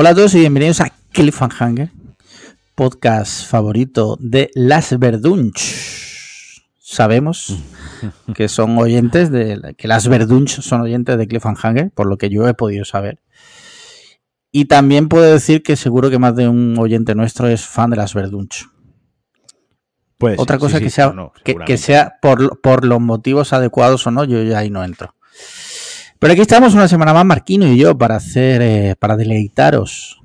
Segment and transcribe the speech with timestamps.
[0.00, 1.90] Hola a todos y bienvenidos a Cliffhanger,
[2.76, 6.62] podcast favorito de Las Verdunch.
[6.78, 7.58] Sabemos
[8.36, 12.46] que son oyentes de que Las Verdunch son oyentes de Cliffhanger, por lo que yo
[12.46, 13.18] he podido saber.
[14.52, 17.96] Y también puedo decir que seguro que más de un oyente nuestro es fan de
[17.96, 18.68] Las Verdunch.
[20.36, 24.58] Otra cosa que, sea, que, sea por, por los motivos adecuados o no, yo ya
[24.58, 25.16] ahí no entro.
[26.18, 30.20] Pero aquí estamos una semana más, Marquino y yo, para hacer, eh, para deleitaros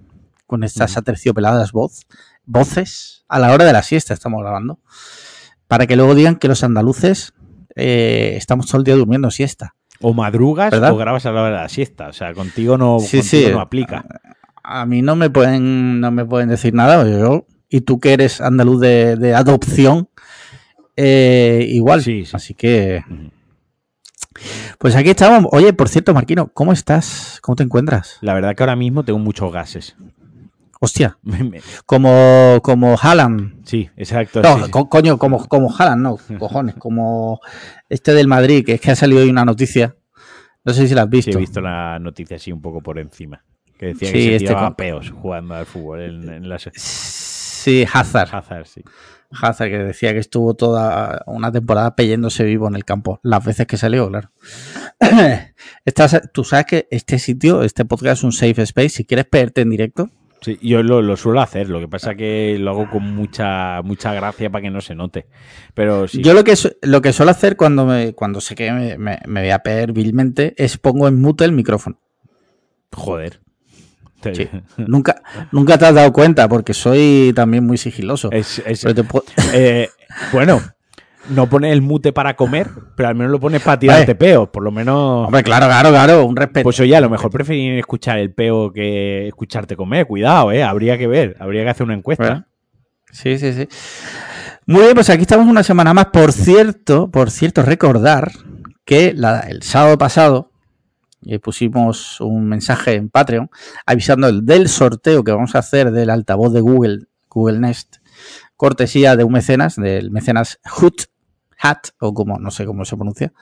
[0.47, 2.07] con estas aterciopeladas voz,
[2.45, 4.79] voces a la hora de la siesta, estamos grabando.
[5.67, 7.33] Para que luego digan que los andaluces
[7.75, 9.75] eh, estamos todo el día durmiendo siesta.
[10.02, 12.07] O madrugas o grabas a la hora de la siesta.
[12.07, 12.97] O sea, contigo no,
[13.52, 14.03] no aplica.
[14.63, 17.07] A, mí no me pueden, no me pueden decir nada.
[17.07, 20.09] Yo, y tú que eres andaluz de, adopción,
[20.97, 22.02] eh, igual.
[22.02, 23.03] Sí, Así que.
[24.78, 25.50] Pues aquí estamos.
[25.52, 27.39] Oye, por cierto, Marquino, ¿cómo estás?
[27.42, 28.17] ¿Cómo te encuentras?
[28.22, 29.95] La verdad que ahora mismo tengo muchos gases.
[30.80, 31.17] Hostia.
[31.86, 33.66] como, como Haaland.
[33.66, 34.42] Sí, exacto.
[34.42, 36.75] No, coño, como, como Haaland, no, cojones.
[36.75, 37.40] Como
[37.90, 39.95] este del Madrid, que es que ha salido hoy una noticia.
[40.66, 41.31] No sé si la has visto.
[41.31, 43.44] Sí, he visto la noticia así un poco por encima.
[43.78, 46.58] Que decía que se este peos jugando al fútbol en, en la...
[46.59, 48.30] Sí, Hazard.
[48.34, 48.84] Hazard, sí.
[49.39, 53.67] Hazard, que decía que estuvo toda una temporada peyéndose vivo en el campo, las veces
[53.67, 54.31] que salió, claro.
[56.34, 58.90] Tú sabes que este sitio, este podcast es un safe space.
[58.90, 60.09] Si quieres perderte en directo.
[60.42, 64.14] Sí, yo lo, suelo hacer, lo que pasa es que lo hago con mucha mucha
[64.14, 65.25] gracia para que no se note.
[65.73, 66.22] Pero sí.
[66.22, 69.42] Yo lo que, lo que suelo hacer cuando, me, cuando sé que me, me, me
[69.42, 71.97] voy a perder vilmente es pongo en mute el micrófono.
[72.92, 73.42] Joder.
[74.77, 75.21] nunca,
[75.52, 78.29] nunca te has dado cuenta porque soy también muy sigiloso.
[78.31, 79.89] Eh,
[80.31, 80.61] bueno,
[81.29, 84.63] no pones el mute para comer, pero al menos lo pones para tirarte peo, por
[84.63, 85.25] lo menos.
[85.27, 86.63] Hombre, claro, claro, claro, un respeto.
[86.63, 90.05] Pues oye, a lo mejor preferir escuchar el peo que escucharte comer.
[90.05, 92.47] Cuidado, eh, habría que ver, habría que hacer una encuesta.
[93.12, 93.67] Sí, sí, sí.
[94.66, 96.07] Muy bien, pues aquí estamos una semana más.
[96.07, 98.31] Por cierto, por cierto, recordar
[98.85, 100.53] que el sábado pasado
[101.25, 103.50] y pusimos un mensaje en Patreon
[103.85, 107.97] avisando del sorteo que vamos a hacer del altavoz de Google, Google Nest,
[108.56, 111.03] cortesía de un mecenas, del mecenas Hut,
[111.59, 113.33] Hat, o como no sé cómo se pronuncia.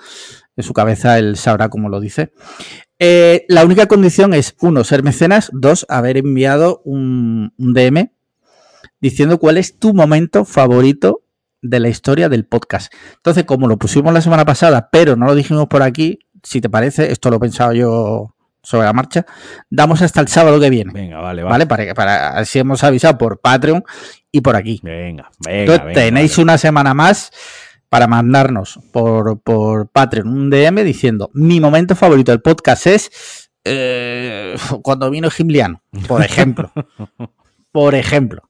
[0.56, 2.34] En su cabeza él sabrá cómo lo dice.
[3.00, 8.12] Eh, la única condición es, uno, ser mecenas, dos, haber enviado un, un DM
[9.00, 11.24] diciendo cuál es tu momento favorito
[11.62, 12.94] de la historia del podcast.
[13.16, 16.70] Entonces, como lo pusimos la semana pasada, pero no lo dijimos por aquí, si te
[16.70, 19.26] parece, esto lo he pensado yo sobre la marcha,
[19.70, 20.92] damos hasta el sábado que viene.
[20.94, 21.66] Venga, vale, vale.
[21.66, 23.84] Para, para así hemos avisado por Patreon
[24.32, 24.80] y por aquí.
[24.84, 25.74] Venga, venga.
[25.74, 27.32] Entonces, tenéis una semana más
[27.90, 34.56] para mandarnos por, por Patreon un DM diciendo mi momento favorito del podcast es eh,
[34.82, 36.72] cuando vino Gimliano, por ejemplo.
[37.72, 38.50] por ejemplo.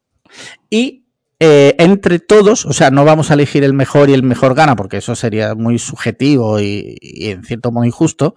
[0.69, 1.00] Y
[1.43, 4.75] eh, entre todos, o sea, no vamos a elegir el mejor y el mejor gana,
[4.75, 8.35] porque eso sería muy subjetivo y, en cierto modo injusto,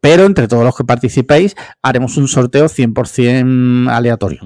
[0.00, 4.40] pero entre todos los que participéis haremos un sorteo 100% aleatorio.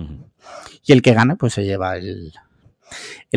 [0.84, 2.31] Y el que gane, pues se lleva el,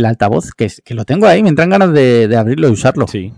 [0.03, 3.07] altavoz, que, que, lo tengo ahí, me entran ganas de, abrirlo y usarlo.
[3.07, 3.31] Sí.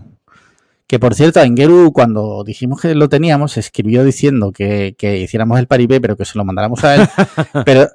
[0.88, 5.68] Que por cierto, Engeru, cuando dijimos que lo teníamos, escribió diciendo que, que hiciéramos el
[5.68, 7.08] paripé, pero que se lo mandáramos a él.
[7.64, 7.88] pero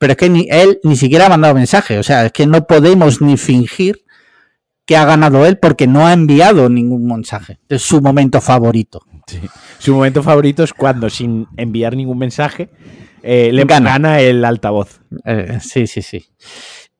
[0.00, 1.98] pero es que ni él ni siquiera ha mandado mensaje.
[1.98, 4.02] O sea, es que no podemos ni fingir
[4.86, 7.60] que ha ganado él porque no ha enviado ningún mensaje.
[7.68, 9.02] Es su momento favorito.
[9.78, 12.70] Su momento favorito es cuando, sin enviar ningún mensaje,
[13.22, 14.20] eh, le gana.
[14.20, 15.02] el altavoz.
[15.26, 16.24] Eh, sí, sí, sí.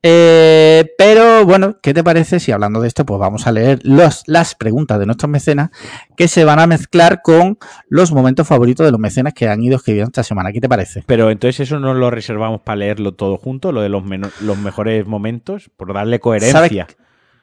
[0.02, 4.22] Eh, pero bueno, ¿qué te parece si hablando de esto, pues vamos a leer los,
[4.26, 5.70] las preguntas de nuestros mecenas
[6.16, 9.76] que se van a mezclar con los momentos favoritos de los mecenas que han ido
[9.76, 10.52] escribiendo esta semana?
[10.52, 11.04] ¿Qué te parece?
[11.06, 14.02] Pero entonces eso no lo reservamos para leerlo todo junto, lo de los,
[14.40, 16.86] los mejores momentos, por darle coherencia.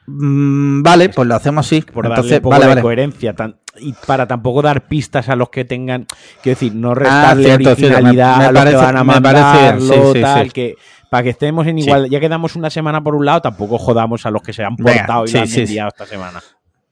[0.07, 1.81] Mm, vale, pues lo hacemos así.
[1.81, 3.35] Por darle un poco de coherencia
[3.79, 6.08] y para tampoco dar pistas a los que tengan,
[6.41, 10.76] quiero decir, no ah, restarle originalidad a los que van a mandarlo, tal, que
[11.09, 12.09] para que estemos en igual.
[12.09, 15.25] Ya quedamos una semana por un lado, tampoco jodamos a los que se han portado
[15.25, 16.41] y lo han enviado esta semana.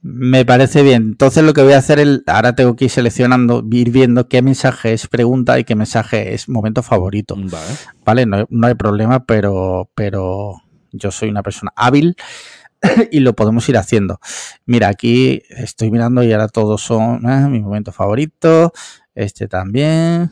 [0.08, 1.02] Me parece bien.
[1.02, 4.44] Entonces lo que voy a hacer, el, ahora tengo que ir seleccionando, ir viendo qué
[4.44, 7.36] mensaje es pregunta y qué mensaje es momento favorito.
[8.06, 12.16] Vale, no, hay problema, pero, pero yo soy una persona hábil
[13.12, 14.20] y lo podemos ir haciendo.
[14.68, 18.74] Mira, aquí estoy mirando y ahora todos son ah, mi momento favorito.
[19.16, 20.30] Este también.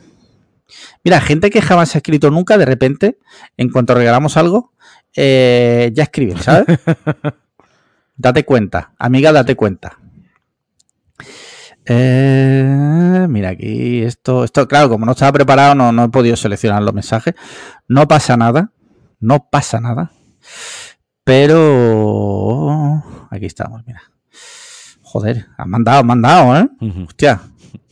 [1.02, 3.18] Mira, gente que jamás ha escrito nunca, de repente,
[3.56, 4.72] en cuanto regalamos algo,
[5.14, 6.66] eh, ya escriben, ¿sabes?
[8.16, 9.98] date cuenta, amiga, date cuenta.
[11.86, 16.82] Eh, mira, aquí esto, esto, claro, como no estaba preparado, no, no he podido seleccionar
[16.82, 17.34] los mensajes.
[17.88, 18.72] No pasa nada,
[19.20, 20.10] no pasa nada.
[21.24, 24.02] Pero aquí estamos, mira.
[25.02, 26.68] Joder, han mandado, han mandado, ¿eh?
[27.06, 27.40] Hostia.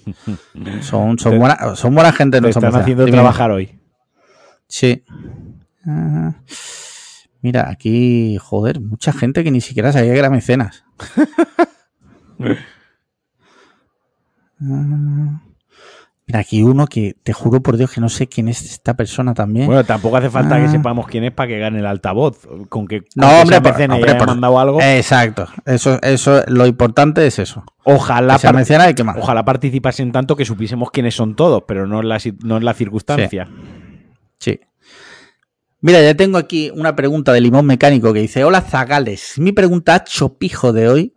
[0.82, 2.40] Son, son, buena, son buena gente.
[2.40, 3.78] Te están haciendo trabajar hoy.
[4.69, 5.04] Sí.
[5.87, 6.34] Ah,
[7.40, 10.84] mira, aquí, joder, mucha gente que ni siquiera sabía que era mecenas.
[14.64, 15.43] Ah,
[16.32, 19.34] mira, aquí uno que te juro por Dios que no sé quién es esta persona
[19.34, 19.67] también.
[19.67, 20.70] Bueno, tampoco hace falta que ah.
[20.70, 22.49] sepamos quién es para que gane el altavoz.
[22.70, 24.81] Con que, no, hombre, por, hombre mandado algo.
[24.81, 25.46] Exacto.
[25.67, 27.64] Eso, eso, lo importante es eso.
[27.84, 28.38] Ojalá,
[29.17, 32.75] ojalá participasen tanto que supiésemos quiénes son todos, pero no es la, no es la
[32.75, 33.49] circunstancia.
[34.38, 34.61] sí.
[35.85, 40.05] Mira, ya tengo aquí una pregunta de Limón Mecánico que dice: Hola Zagales, mi pregunta
[40.05, 41.12] chopijo de hoy,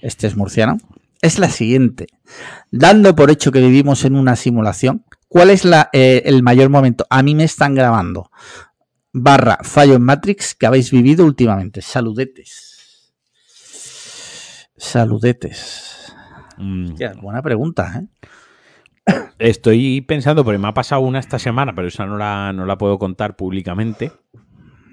[0.00, 0.78] este es murciano,
[1.22, 2.08] es la siguiente.
[2.70, 7.06] Dando por hecho que vivimos en una simulación, ¿cuál es la, eh, el mayor momento?
[7.08, 8.30] A mí me están grabando.
[9.14, 11.80] Barra fallo en Matrix que habéis vivido últimamente.
[11.80, 13.12] Saludetes.
[14.76, 16.12] Saludetes.
[16.58, 16.94] Mm.
[17.20, 18.06] buena pregunta, ¿eh?
[19.38, 22.78] Estoy pensando, porque me ha pasado una esta semana, pero esa no la, no la
[22.78, 24.12] puedo contar públicamente.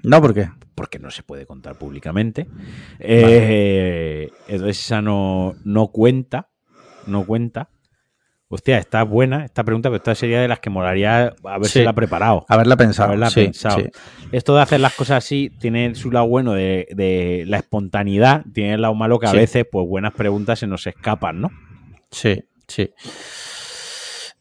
[0.02, 0.48] No, ¿por qué?
[0.74, 2.46] Porque no se puede contar públicamente.
[2.98, 6.48] Eh, entonces esa no, no cuenta.
[7.06, 7.70] No cuenta.
[8.52, 12.44] Hostia, está buena esta pregunta, pero esta sería de las que molaría haberse la preparado.
[12.48, 13.10] Haberla pensado.
[13.10, 13.84] Haberla pensado.
[14.32, 18.74] Esto de hacer las cosas así tiene su lado bueno de, de la espontaneidad, tiene
[18.74, 21.50] el lado malo que a veces, pues buenas preguntas se nos escapan, ¿no?
[22.10, 22.90] Sí, sí.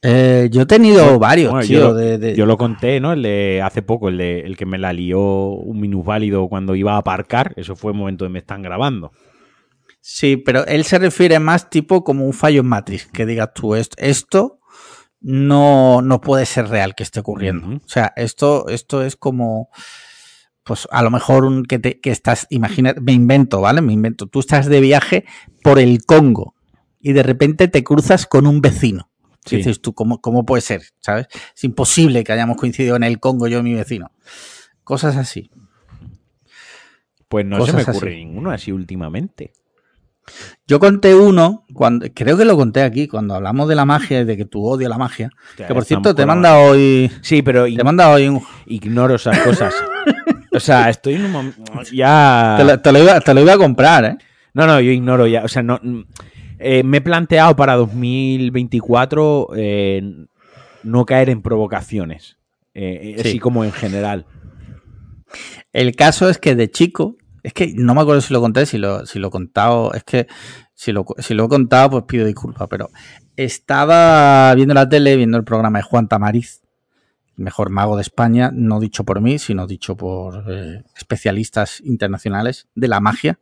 [0.01, 1.93] Eh, yo he tenido varios, tío,
[2.33, 3.11] yo, lo conté, ¿no?
[3.11, 6.93] El de hace poco, el de el que me la lió un minusválido cuando iba
[6.93, 7.53] a aparcar.
[7.57, 9.11] Eso fue el momento de me están grabando.
[9.99, 13.75] Sí, pero él se refiere más tipo como un fallo en Matrix, que digas tú,
[13.75, 14.59] esto, esto
[15.19, 17.67] no, no puede ser real que esté ocurriendo.
[17.67, 19.69] O sea, esto, esto es como,
[20.63, 23.81] pues a lo mejor un, que, te, que estás, imagina, me invento, ¿vale?
[23.81, 25.25] Me invento, tú estás de viaje
[25.61, 26.55] por el Congo
[27.01, 29.08] y de repente te cruzas con un vecino
[29.57, 30.83] dices tú, ¿cómo, ¿cómo, puede ser?
[30.99, 31.27] ¿Sabes?
[31.55, 34.11] Es imposible que hayamos coincidido en el Congo yo y mi vecino.
[34.83, 35.51] Cosas así.
[37.27, 39.53] Pues no se me ocurre ninguno así últimamente.
[40.67, 44.25] Yo conté uno, cuando, creo que lo conté aquí, cuando hablamos de la magia y
[44.25, 45.29] de que tú odias la magia.
[45.55, 47.11] que por cierto, te manda hoy.
[47.21, 47.65] Sí, pero.
[47.65, 48.41] Te manda hoy un...
[48.67, 49.73] Ignoro esas cosas.
[50.51, 51.63] o sea, estoy en un momento.
[51.91, 52.55] Ya.
[52.57, 54.17] Te lo, te, lo iba, te lo, iba, a comprar, ¿eh?
[54.53, 55.43] No, no, yo ignoro ya.
[55.43, 55.79] O sea, no.
[56.59, 60.01] Eh, me he planteado para 2024 eh,
[60.83, 62.37] no caer en provocaciones,
[62.73, 64.25] eh, así como en general.
[65.71, 68.77] El caso es que de chico, es que no me acuerdo si lo conté, si
[68.77, 70.27] lo, si lo he contado, es que
[70.73, 72.89] si lo, si lo he contado, pues pido disculpas, pero
[73.37, 76.61] estaba viendo la tele, viendo el programa de Juan Tamariz,
[77.37, 80.43] mejor mago de España, no dicho por mí, sino dicho por
[80.97, 83.39] especialistas internacionales de la magia.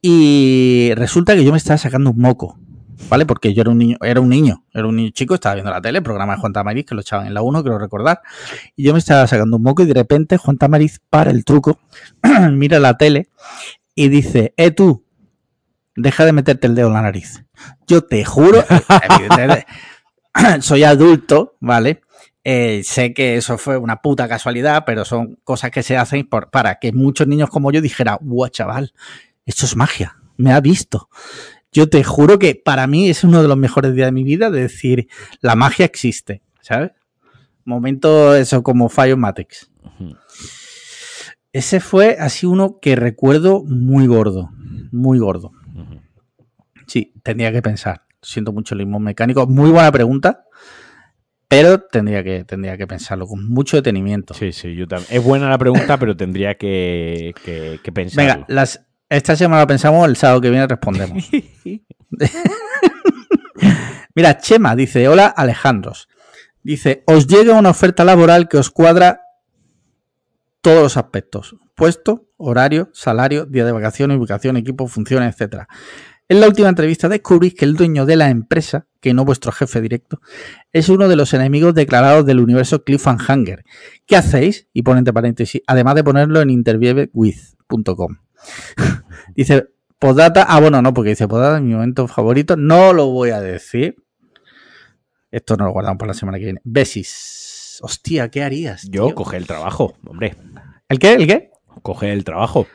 [0.00, 2.58] Y resulta que yo me estaba sacando un moco,
[3.08, 3.26] ¿vale?
[3.26, 5.80] Porque yo era un niño, era un niño, era un niño chico, estaba viendo la
[5.80, 8.20] tele, el programa de Juan Tamariz, que lo echaban en la 1, quiero recordar.
[8.76, 11.78] Y yo me estaba sacando un moco y de repente Juan Tamariz para el truco,
[12.52, 13.28] mira la tele
[13.94, 15.04] y dice, eh tú,
[15.96, 17.44] deja de meterte el dedo en la nariz.
[17.86, 18.64] Yo te juro,
[20.60, 22.02] soy adulto, ¿vale?
[22.44, 26.78] Eh, sé que eso fue una puta casualidad, pero son cosas que se hacen para
[26.78, 28.94] que muchos niños como yo dijeran, wow, chaval,
[29.48, 31.08] esto es magia, me ha visto.
[31.72, 34.50] Yo te juro que para mí es uno de los mejores días de mi vida
[34.50, 35.08] de decir,
[35.40, 36.92] la magia existe, ¿sabes?
[37.64, 39.70] Momento eso como Fire Matrix.
[41.52, 44.50] Ese fue así uno que recuerdo muy gordo,
[44.92, 45.52] muy gordo.
[46.86, 48.02] Sí, tendría que pensar.
[48.20, 49.46] Siento mucho el limón mecánico.
[49.46, 50.44] Muy buena pregunta.
[51.48, 54.34] Pero tendría que, tendría que pensarlo con mucho detenimiento.
[54.34, 55.08] Sí, sí, yo también.
[55.10, 58.32] Es buena la pregunta, pero tendría que, que, que pensarlo.
[58.34, 61.30] Venga, las, esta semana pensamos, el sábado que viene respondemos.
[64.14, 66.08] Mira, Chema dice, hola Alejandros.
[66.62, 69.22] Dice, os llega una oferta laboral que os cuadra
[70.60, 71.56] todos los aspectos.
[71.74, 75.62] Puesto, horario, salario, día de vacaciones, ubicación, equipo, funciones, etc.
[76.28, 79.80] En la última entrevista descubrís que el dueño de la empresa, que no vuestro jefe
[79.80, 80.20] directo,
[80.72, 83.64] es uno de los enemigos declarados del universo Cliffhanger.
[84.04, 84.68] ¿Qué hacéis?
[84.74, 88.18] Y pone entre paréntesis, además de ponerlo en interviewewith.com.
[89.34, 89.68] dice,
[89.98, 90.44] podata.
[90.48, 92.56] Ah, bueno, no, porque dice podata, mi momento favorito.
[92.56, 93.96] No lo voy a decir.
[95.30, 96.60] Esto no lo guardamos para la semana que viene.
[96.64, 97.78] Besis.
[97.82, 98.88] Hostia, ¿qué harías?
[98.90, 100.36] Yo coge el trabajo, hombre.
[100.88, 101.14] ¿El qué?
[101.14, 101.50] ¿El qué?
[101.82, 102.66] Coge el trabajo.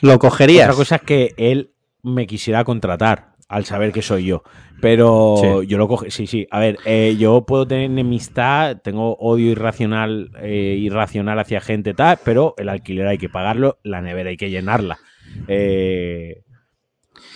[0.00, 0.66] Lo cogerías.
[0.68, 3.33] Otra cosa es que él me quisiera contratar.
[3.48, 4.42] Al saber que soy yo.
[4.80, 6.46] Pero yo lo coge, sí, sí.
[6.50, 12.18] A ver, eh, yo puedo tener enemistad, tengo odio irracional, eh, irracional hacia gente tal,
[12.24, 14.98] pero el alquiler hay que pagarlo, la nevera hay que llenarla.
[15.48, 16.42] Eh,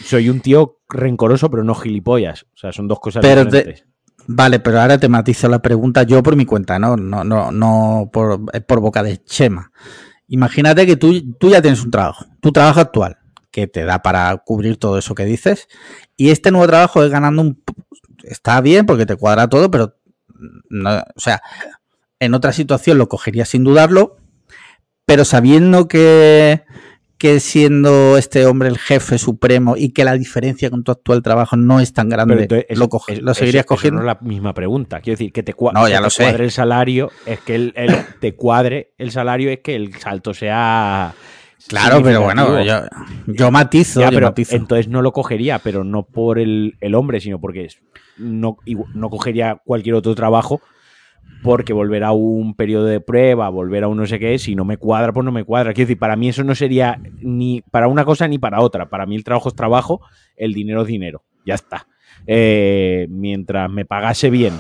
[0.05, 2.45] soy un tío rencoroso, pero no gilipollas.
[2.55, 3.85] O sea, son dos cosas diferentes.
[4.27, 8.11] vale, pero ahora te matizo la pregunta yo por mi cuenta, no, no, no, no
[8.13, 9.71] por, por boca de Chema.
[10.27, 13.18] Imagínate que tú, tú ya tienes un trabajo, tu trabajo actual,
[13.51, 15.69] que te da para cubrir todo eso que dices,
[16.17, 17.63] y este nuevo trabajo es ganando un...
[18.25, 19.95] Está bien porque te cuadra todo, pero...
[20.71, 21.43] No, o sea,
[22.21, 24.17] en otra situación lo cogería sin dudarlo,
[25.05, 26.65] pero sabiendo que,
[27.17, 31.57] que siendo este hombre el jefe supremo y que la diferencia con tu actual trabajo
[31.57, 32.89] no es tan grande, lo,
[33.21, 34.03] lo seguirías cogiendo.
[34.03, 35.01] no es la misma pregunta.
[35.01, 37.75] Quiero decir, que te, cuadre el salario, es que el,
[38.21, 41.15] te cuadre el salario, es que el salto sea
[41.67, 42.63] Claro, pero bueno,
[43.27, 44.01] yo, matizo,
[44.51, 47.69] Entonces no lo cogería, pero no por el, hombre, sino porque
[48.17, 48.59] no,
[48.95, 50.61] no cogería cualquier otro trabajo
[51.43, 54.65] porque volver a un periodo de prueba, volver a un no sé qué, si no
[54.65, 55.73] me cuadra, pues no me cuadra.
[55.73, 58.89] Quiero decir, para mí eso no sería ni para una cosa ni para otra.
[58.89, 60.01] Para mí el trabajo es trabajo,
[60.37, 61.23] el dinero es dinero.
[61.47, 61.87] Ya está.
[62.27, 64.55] Eh, mientras me pagase bien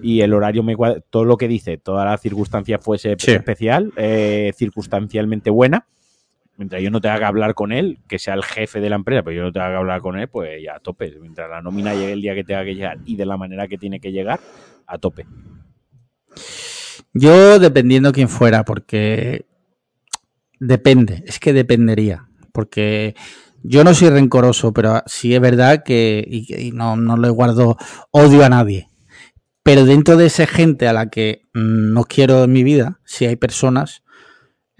[0.00, 4.52] y el horario me cuadra, todo lo que dice, toda la circunstancia fuese especial, eh,
[4.56, 5.86] circunstancialmente buena,
[6.56, 9.22] mientras yo no tenga que hablar con él, que sea el jefe de la empresa,
[9.22, 11.12] pero yo no tenga que hablar con él, pues ya a tope.
[11.20, 13.78] Mientras la nómina llegue el día que tenga que llegar y de la manera que
[13.78, 14.40] tiene que llegar,
[14.86, 15.26] a tope.
[17.14, 19.46] Yo dependiendo quién fuera, porque
[20.58, 23.14] depende, es que dependería, porque
[23.62, 27.76] yo no soy rencoroso, pero sí es verdad que y, no, no le guardo
[28.10, 28.88] odio a nadie.
[29.62, 33.36] Pero dentro de esa gente a la que no quiero en mi vida, si hay
[33.36, 34.02] personas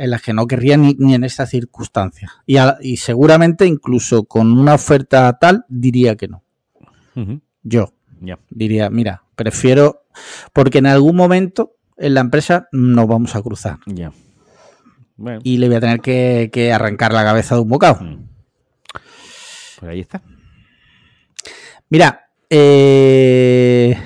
[0.02, 2.32] en las que no querría ni, en esta circunstancia.
[2.44, 6.42] Y, seguramente incluso con una oferta tal diría que no.
[7.62, 7.92] Yo
[8.50, 10.02] diría, mira, prefiero,
[10.52, 13.78] porque en algún momento en la empresa nos vamos a cruzar.
[15.44, 18.00] Y le voy a tener que, arrancar la cabeza de un bocado.
[19.78, 20.20] Pues ahí está.
[21.88, 23.96] Mira, eh,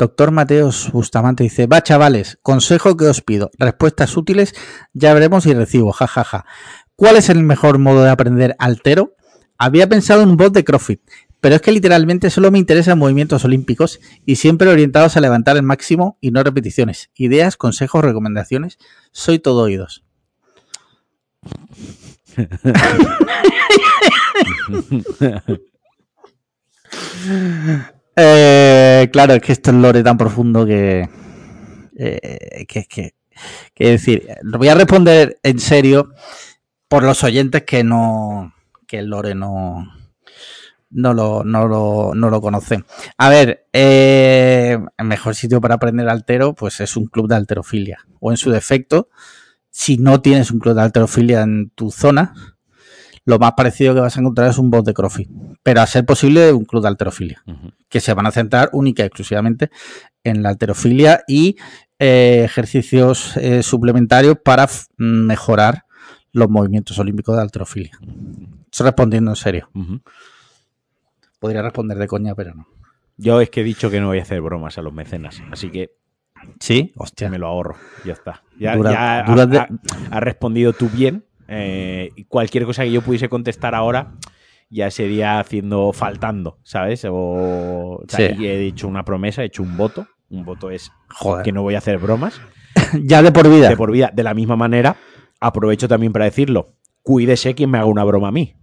[0.00, 4.54] Doctor Mateos Bustamante dice, va chavales, consejo que os pido, respuestas útiles,
[4.94, 6.46] ya veremos y recibo, jajaja.
[6.96, 9.14] ¿Cuál es el mejor modo de aprender altero?
[9.58, 11.02] Había pensado en un bot de CrossFit,
[11.42, 15.64] pero es que literalmente solo me interesan movimientos olímpicos y siempre orientados a levantar el
[15.64, 17.10] máximo y no repeticiones.
[17.14, 18.78] Ideas, consejos, recomendaciones,
[19.12, 20.02] soy todo oídos.
[28.16, 31.08] Eh, claro, es que esto es lore tan profundo que,
[31.96, 33.14] eh, que, que,
[33.74, 36.12] que, decir, lo voy a responder en serio
[36.88, 38.52] por los oyentes que no,
[38.86, 39.86] que el lore no,
[40.90, 42.84] no lo, no lo, no lo conocen.
[43.16, 48.06] A ver, eh, el mejor sitio para aprender altero, pues es un club de alterofilia.
[48.18, 49.08] O en su defecto,
[49.70, 52.34] si no tienes un club de alterofilia en tu zona,
[53.30, 55.30] lo más parecido que vas a encontrar es un bot de CrossFit,
[55.62, 57.42] pero a ser posible un club de alterofilia,
[57.88, 59.70] que se van a centrar única y exclusivamente
[60.24, 61.56] en la alterofilia y
[61.98, 64.68] eh, ejercicios eh, suplementarios para
[64.98, 65.84] mejorar
[66.32, 67.92] los movimientos olímpicos de alterofilia.
[68.64, 69.70] Estoy respondiendo en serio.
[71.38, 72.66] Podría responder de coña, pero no.
[73.16, 75.70] Yo es que he dicho que no voy a hacer bromas a los mecenas, así
[75.70, 75.92] que
[76.58, 77.28] Sí, hostia.
[77.28, 78.42] Me lo ahorro, ya está.
[78.58, 79.68] Ya, ha,
[80.10, 84.14] ha, respondido tú bien eh, cualquier cosa que yo pudiese contestar ahora
[84.70, 87.04] ya sería haciendo, faltando, ¿sabes?
[87.10, 90.06] O, he hecho una promesa, he hecho un voto.
[90.30, 90.92] Un voto es
[91.42, 92.40] que no voy a hacer bromas.
[93.02, 93.68] ya de por vida.
[93.68, 94.12] De por vida.
[94.14, 94.96] De la misma manera,
[95.40, 96.76] aprovecho también para decirlo.
[97.02, 98.54] Cuídese quien me haga una broma a mí.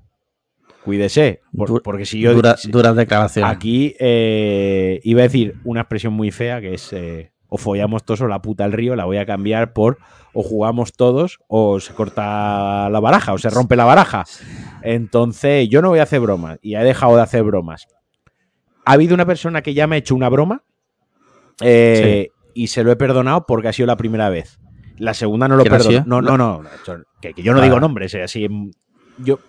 [0.85, 1.41] Cuídese.
[1.83, 2.33] porque si yo.
[2.33, 3.51] duras declaraciones.
[3.51, 6.93] Aquí eh, iba a decir una expresión muy fea que es.
[6.93, 9.97] Eh, o follamos todos o la puta al río, la voy a cambiar por
[10.33, 14.23] o jugamos todos o se corta la baraja o se rompe la baraja.
[14.81, 17.87] Entonces yo no voy a hacer bromas y he dejado de hacer bromas.
[18.85, 20.63] Ha habido una persona que ya me ha hecho una broma
[21.61, 24.59] eh, y se lo he perdonado porque ha sido la primera vez.
[24.97, 26.03] La segunda no lo perdono.
[26.05, 26.63] No, no, no,
[27.21, 28.47] que, yo no digo nombres, eh, así
[29.17, 29.39] yo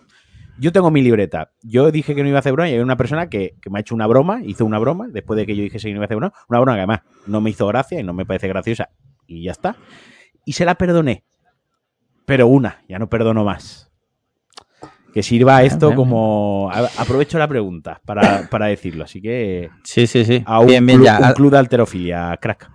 [0.58, 1.52] yo tengo mi libreta.
[1.62, 3.80] Yo dije que no iba a hacer broma y hay una persona que, me ha
[3.80, 6.06] hecho una broma, hizo una broma, después de que yo dije que no iba a
[6.06, 8.90] hacer broma, una broma que además no me hizo gracia y no me parece graciosa
[9.26, 9.76] y ya está.
[10.44, 11.24] Y se la perdoné.
[12.26, 13.90] Pero una, ya no perdono más.
[15.14, 16.70] Que sirva esto como...
[16.98, 19.70] Aprovecho la pregunta para, decirlo, así que...
[19.84, 20.42] Sí, sí, sí.
[20.44, 21.18] A un, bien, bien, ya.
[21.18, 22.70] un club de alterofilia, crack.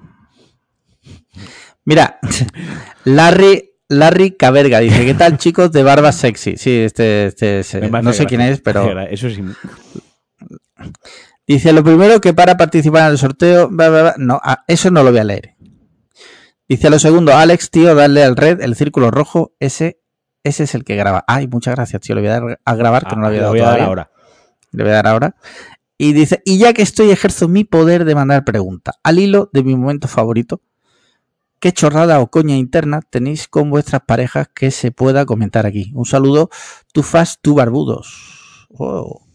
[1.86, 2.20] Mira,
[3.06, 6.58] Larry Larry Caberga dice, ¿qué tal chicos de barba sexy?
[6.58, 9.00] Sí, este, este, no sé quién es, pero...
[9.02, 9.44] Eso sí.
[11.46, 13.70] Dice, lo primero que para participar en el sorteo,
[14.18, 15.56] no, ah, eso no lo voy a leer.
[16.68, 20.00] Dice lo segundo, Alex, tío, darle al red el círculo rojo, ese,
[20.44, 21.26] ese es el que graba.
[21.28, 23.54] Ay, muchas gracias, tío, le voy a dar a grabar, que no lo había dado
[23.54, 24.12] a dar ahora.
[24.72, 25.36] Le voy a dar ahora.
[25.98, 28.94] Y dice, y ya que estoy, ejerzo mi poder de mandar pregunta.
[29.04, 30.62] Al hilo de mi momento favorito,
[31.64, 35.94] ¿qué chorrada o coña interna tenéis con vuestras parejas que se pueda comentar aquí?
[35.96, 36.50] Un saludo,
[36.92, 38.68] tu fast, tu barbudos.
[38.72, 39.26] Oh.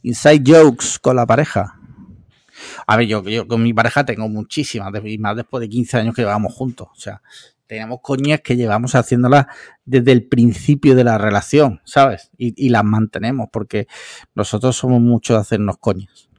[0.00, 1.78] Inside jokes con la pareja.
[2.86, 6.14] A ver, yo, yo con mi pareja tengo muchísimas, y más después de 15 años
[6.14, 6.88] que llevamos juntos.
[6.90, 7.20] O sea,
[7.66, 9.44] tenemos coñas que llevamos haciéndolas
[9.84, 12.30] desde el principio de la relación, ¿sabes?
[12.38, 13.88] Y, las mantenemos, porque
[14.34, 16.30] nosotros somos muchos de hacernos coñas.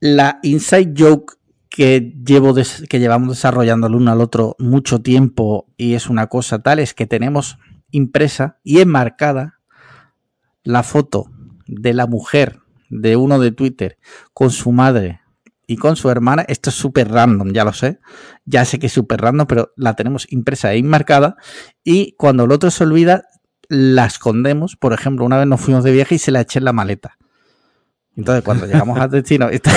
[0.00, 1.37] La inside joke
[1.78, 2.12] que,
[2.88, 6.92] que llevamos desarrollando el uno al otro mucho tiempo y es una cosa tal es
[6.92, 7.56] que tenemos
[7.92, 9.60] impresa y enmarcada
[10.64, 11.30] la foto
[11.68, 12.58] de la mujer
[12.90, 13.96] de uno de Twitter
[14.34, 15.20] con su madre
[15.68, 16.44] y con su hermana.
[16.48, 18.00] Esto es súper random, ya lo sé.
[18.44, 21.36] Ya sé que es súper random, pero la tenemos impresa e enmarcada.
[21.84, 23.26] Y cuando el otro se olvida,
[23.68, 24.74] la escondemos.
[24.74, 27.18] Por ejemplo, una vez nos fuimos de viaje y se la eché en la maleta.
[28.18, 29.70] Entonces, cuando llegamos al destino, está,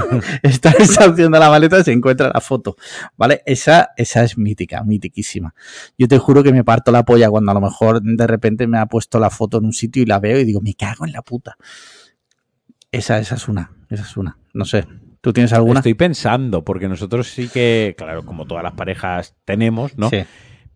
[0.42, 2.76] está esa opción de la maleta, se encuentra la foto.
[3.16, 3.42] ¿Vale?
[3.46, 5.54] Esa, esa es mítica, mitiquísima.
[5.96, 8.78] Yo te juro que me parto la polla cuando a lo mejor de repente me
[8.78, 11.12] ha puesto la foto en un sitio y la veo y digo, me cago en
[11.12, 11.56] la puta.
[12.92, 14.38] Esa, esa es una, esa es una.
[14.52, 14.86] No sé.
[15.22, 15.80] ¿Tú tienes alguna?
[15.80, 20.10] Estoy pensando, porque nosotros sí que, claro, como todas las parejas tenemos, ¿no?
[20.10, 20.24] Sí.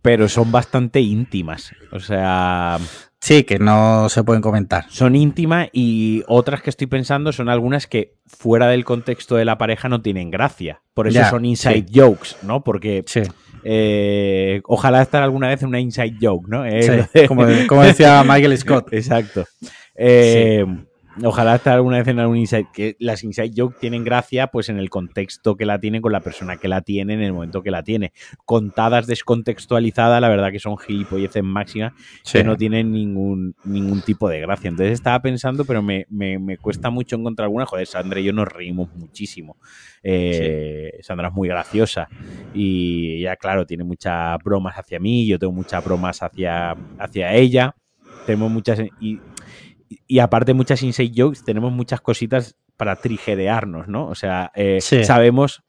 [0.03, 1.73] Pero son bastante íntimas.
[1.93, 2.79] O sea.
[3.21, 4.87] Sí, que no se pueden comentar.
[4.89, 9.59] Son íntimas y otras que estoy pensando son algunas que fuera del contexto de la
[9.59, 10.81] pareja no tienen gracia.
[10.95, 12.65] Por eso son inside jokes, ¿no?
[12.65, 13.05] Porque
[13.63, 16.65] eh, ojalá estar alguna vez en una inside joke, ¿no?
[17.29, 18.89] como, decía Michael Scott.
[18.93, 19.45] Exacto.
[19.95, 20.65] Eh,
[21.23, 24.79] Ojalá estar alguna vez en algún inside, que las inside joke tienen gracia pues en
[24.79, 27.71] el contexto que la tiene con la persona que la tiene en el momento que
[27.71, 28.13] la tiene.
[28.45, 31.93] Contadas descontextualizadas, la verdad que son gilipolleces máximas
[32.31, 34.69] que no tienen ningún, ningún tipo de gracia.
[34.69, 36.07] Entonces estaba pensando, pero me,
[36.61, 37.67] cuesta mucho encontrar alguna.
[37.67, 39.57] Joder, Sandra y yo nos reímos muchísimo.
[40.03, 42.09] Eh, Sandra es muy graciosa
[42.55, 47.75] y ya claro, tiene muchas bromas hacia mí, yo tengo muchas bromas hacia, hacia ella.
[48.27, 49.19] Tenemos muchas y
[50.07, 54.07] y aparte muchas inside jokes, tenemos muchas cositas para trigerearnos, ¿no?
[54.07, 55.63] O sea, eh, sabemos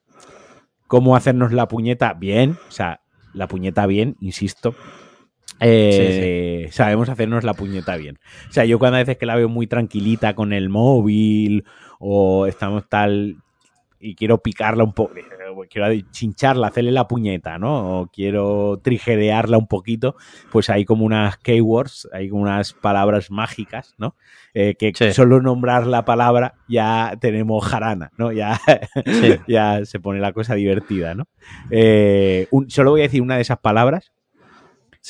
[0.88, 3.02] cómo hacernos la puñeta bien, o sea,
[3.34, 4.76] la puñeta bien, insisto.
[5.60, 8.20] Eh, sabemos hacernos la puñeta bien.
[8.50, 11.66] O sea, yo cuando a veces que la veo muy tranquilita con el móvil
[12.00, 13.38] o estamos tal
[14.02, 15.14] y quiero picarla un poco,
[15.70, 18.02] quiero chincharla, hacerle la puñeta, ¿no?
[18.02, 20.16] O quiero trigerearla un poquito,
[20.52, 24.16] pues hay como unas keywords, hay como unas palabras mágicas, ¿no?
[24.54, 28.32] Eh, que solo nombrar la palabra ya tenemos jarana, ¿no?
[28.32, 28.60] Ya,
[29.48, 31.28] ya se pone la cosa divertida, ¿no?
[31.70, 34.12] Eh, solo voy a decir una de esas palabras.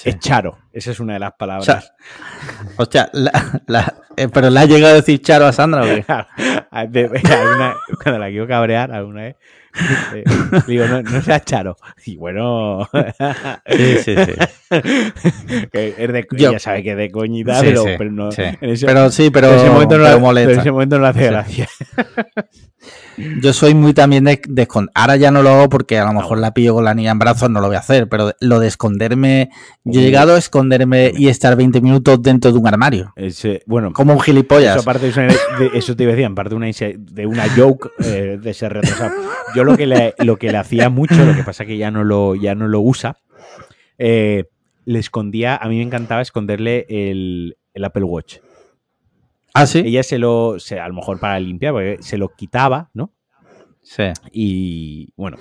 [0.04, 1.93] Es charo, esa es una de las palabras.
[2.77, 3.12] Hostia,
[4.15, 5.84] eh, pero le ha llegado a decir charo a Sandra.
[5.84, 5.86] ¿o
[8.04, 9.36] cuando la quiero cabrear alguna vez,
[10.13, 10.23] eh,
[10.65, 11.75] digo, no, no seas charo.
[12.06, 12.89] Y bueno.
[13.67, 14.32] sí, sí, sí.
[14.69, 18.30] es de, Yo, ya sabe que es de coñita, pero, pero, no.
[18.38, 20.54] En ese, pero sí, pero, en ese momento no, molesta.
[20.54, 21.67] en ese momento no hace gracia.
[23.41, 24.91] Yo soy muy también de, esconder.
[24.96, 27.20] Ahora ya no lo hago porque a lo mejor la pillo con la niña en
[27.20, 29.50] brazos, no lo voy a hacer, pero lo de esconderme.
[29.84, 33.13] Yo he llegado a esconderme y estar 20 minutos dentro de un armario.
[33.65, 34.78] bueno, como un gilipollas.
[34.78, 35.32] Eso, aparte de,
[35.74, 39.12] eso te decía, aparte de una, de una joke eh, de ser retrasado.
[39.56, 42.04] Yo lo que, le, lo que le hacía mucho, lo que pasa que ya no
[42.04, 43.17] lo, ya no lo usa,
[43.98, 44.46] eh,
[44.86, 48.38] le escondía, a mí me encantaba esconderle el, el Apple Watch.
[49.53, 49.79] Ah, sí.
[49.79, 53.13] Ella se lo, a lo mejor para limpiar, porque se lo quitaba, ¿no?
[53.81, 54.03] Sí.
[54.31, 55.37] Y bueno,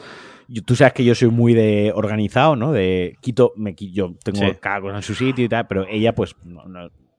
[0.65, 2.73] tú sabes que yo soy muy de organizado, ¿no?
[2.73, 6.35] De quito, me, yo tengo cada cosa en su sitio y tal, pero ella pues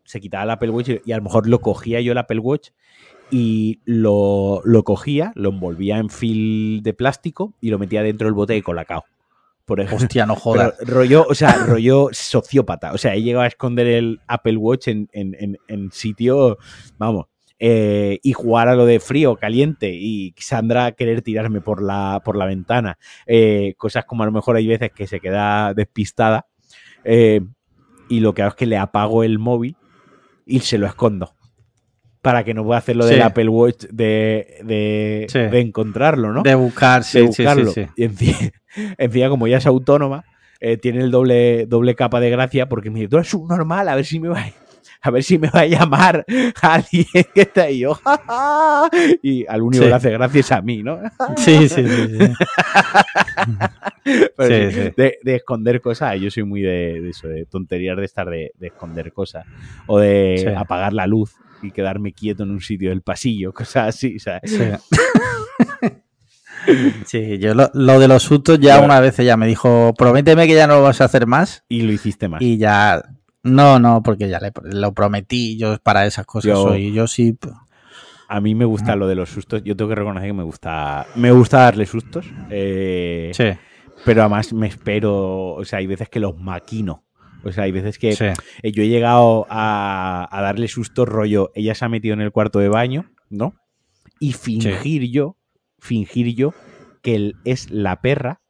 [0.04, 2.70] se quitaba el Apple Watch y, a lo mejor lo cogía yo el Apple Watch
[3.30, 8.34] y lo, lo cogía, lo envolvía en fil de plástico y lo metía dentro del
[8.34, 9.06] bote de colacao.
[9.66, 10.06] Por ejemplo.
[10.06, 10.74] Hostia, no jodas.
[10.82, 12.94] rollo, o sea, rollo sociópata.
[12.94, 16.58] O sea, he llegado a esconder el Apple Watch en, en, en, sitio,
[16.98, 17.28] vamos,
[17.60, 22.36] eh, y jugar a lo de frío, caliente, y Sandra querer tirarme por la, por
[22.36, 22.98] la ventana.
[23.28, 26.48] Eh, cosas como a lo mejor hay veces que se queda despistada.
[27.04, 27.42] Eh,
[28.10, 29.78] y lo que hago es que le apago el móvil
[30.46, 31.36] y se lo escondo
[32.22, 36.44] para que no pueda hacer lo del Apple Watch de, de, encontrarlo, ¿no?
[36.44, 37.74] De buscar, sí, buscarlo.
[37.96, 38.04] Y
[38.98, 40.26] encima, como ya es autónoma,
[40.60, 43.96] eh, tiene el doble, doble capa de gracia porque me dice, tú eres subnormal, a
[43.96, 44.46] ver si me va
[45.02, 46.24] a ver si me va a llamar
[46.62, 47.80] alguien que está ahí.
[47.80, 48.00] Yo,
[49.24, 51.00] y al único que le hace gracias a mí, ¿no?
[51.38, 52.18] sí, sí, sí.
[54.96, 59.48] De, esconder cosas, yo soy muy de, eso, de tonterías de estar de, esconder cosas.
[59.88, 64.20] O de apagar la luz y quedarme quieto en un sitio del pasillo, cosas así,
[64.20, 64.60] ¿sabes?
[67.08, 67.40] Sí.
[67.40, 70.76] yo lo, de los sustos ya una vez ya me dijo, prométeme que ya no
[70.76, 71.66] lo vas a hacer más.
[71.70, 72.40] Y lo hiciste más.
[72.40, 73.02] Y ya
[73.42, 77.36] no, no, porque ya le, lo prometí, yo para esas cosas yo, soy, yo sí.
[78.28, 81.08] A mí me gusta lo de los sustos, yo tengo que reconocer que me gusta,
[81.16, 82.28] me gusta darle sustos.
[82.52, 83.46] Eh, sí.
[84.06, 87.04] Pero además me espero, o sea, hay veces que los maquino.
[87.44, 91.86] O sea, hay veces que eh, yo he llegado a, darle sustos rollo, ella se
[91.86, 93.56] ha metido en el cuarto de baño, ¿no?
[94.20, 95.38] Y fingir yo,
[95.80, 96.54] fingir yo
[97.02, 98.42] que es la perra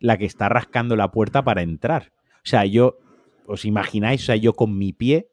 [0.00, 2.12] la que está rascando la puerta para entrar.
[2.36, 2.98] O sea, yo
[3.46, 5.28] os imagináis, o sea, yo con mi pie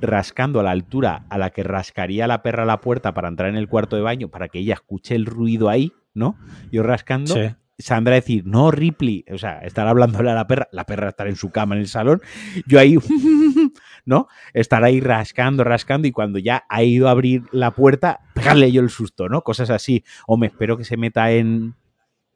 [0.00, 3.56] rascando a la altura a la que rascaría la perra la puerta para entrar en
[3.56, 6.36] el cuarto de baño, para que ella escuche el ruido ahí, ¿no?
[6.70, 7.34] Yo rascando.
[7.82, 11.36] Sandra decir, no, Ripley, o sea, estar hablándole a la perra, la perra estar en
[11.36, 12.22] su cama en el salón,
[12.66, 12.96] yo ahí,
[14.04, 14.28] ¿no?
[14.54, 18.80] Estar ahí rascando, rascando y cuando ya ha ido a abrir la puerta, pegarle yo
[18.80, 19.42] el susto, ¿no?
[19.42, 20.04] Cosas así.
[20.26, 21.74] O me espero que se meta en,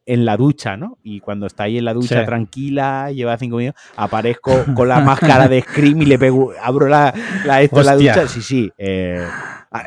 [0.07, 0.97] en la ducha, ¿no?
[1.03, 5.47] Y cuando está ahí en la ducha tranquila, lleva cinco minutos, aparezco con la máscara
[5.47, 7.13] de Scream y le pego, abro la,
[7.45, 8.27] la, esto, la ducha.
[8.27, 8.71] Sí, sí.
[8.77, 9.27] Eh,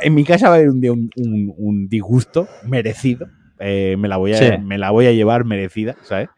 [0.02, 3.26] en mi casa va a haber un, un, disgusto merecido.
[3.60, 6.28] Eh, me, la voy a, me la voy a llevar merecida, ¿sabes?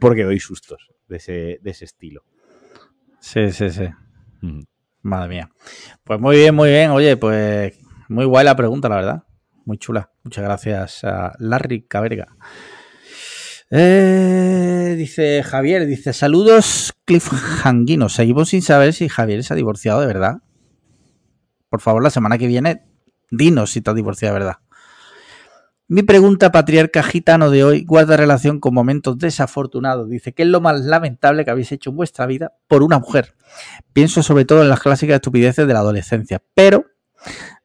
[0.00, 2.24] Porque doy sustos de ese, de ese estilo.
[3.20, 3.88] Sí, sí, sí.
[5.02, 5.50] Madre mía.
[6.02, 6.90] Pues muy bien, muy bien.
[6.90, 9.24] Oye, pues muy guay la pregunta, la verdad.
[9.64, 10.10] Muy chula.
[10.22, 12.36] Muchas gracias a Larry Caberga.
[13.70, 18.14] Eh, dice Javier, dice, saludos cliffhanginos.
[18.14, 20.38] Seguimos sin saber si Javier se ha divorciado de verdad.
[21.70, 22.82] Por favor, la semana que viene,
[23.30, 24.58] dinos si te has divorciado de verdad.
[25.86, 30.08] Mi pregunta patriarca gitano de hoy guarda relación con momentos desafortunados.
[30.08, 33.34] Dice, ¿qué es lo más lamentable que habéis hecho en vuestra vida por una mujer?
[33.92, 36.86] Pienso sobre todo en las clásicas estupideces de la adolescencia, pero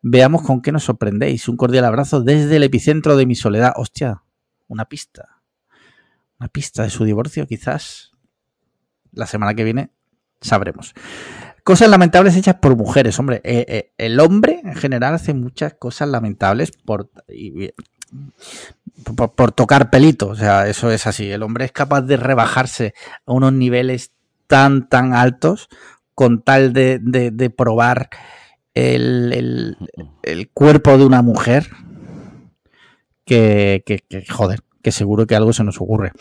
[0.01, 1.47] veamos con qué nos sorprendéis.
[1.47, 3.73] Un cordial abrazo desde el epicentro de mi soledad.
[3.77, 4.23] Hostia,
[4.67, 5.39] una pista
[6.39, 8.11] una pista de su divorcio, quizás
[9.11, 9.91] la semana que viene
[10.41, 10.93] sabremos.
[11.63, 13.41] Cosas lamentables hechas por mujeres, hombre.
[13.43, 17.11] Eh, eh, el hombre en general hace muchas cosas lamentables por,
[19.35, 20.27] por, tocar pelito.
[20.27, 21.29] O sea, eso es así.
[21.29, 22.93] El hombre es capaz de rebajarse
[23.25, 24.11] a unos niveles
[24.47, 25.69] tan, tan altos
[26.15, 28.09] con tal de, probar
[28.73, 29.77] el,
[30.53, 31.69] cuerpo de una mujer
[33.25, 36.11] que, que, joder, que seguro que algo se nos ocurre.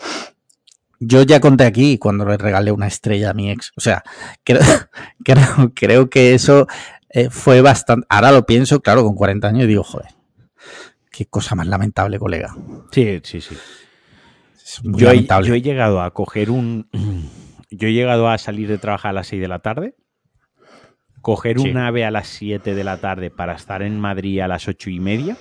[1.01, 3.71] Yo ya conté aquí cuando le regalé una estrella a mi ex.
[3.77, 4.03] O sea,
[4.43, 4.61] creo,
[5.73, 6.67] creo, que eso
[7.09, 8.05] eh, fue bastante.
[8.09, 10.11] Ahora lo pienso, claro, con 40 años y digo, joder,
[11.11, 12.55] qué cosa más lamentable, colega.
[12.91, 13.55] Sí, sí, sí.
[14.83, 16.87] Yo he, yo he, llegado a coger un.
[17.71, 19.95] Yo he llegado a salir de trabajar a las 6 de la tarde,
[21.21, 24.67] coger un ave a las 7 de la tarde para estar en Madrid a las
[24.67, 25.37] 8 y media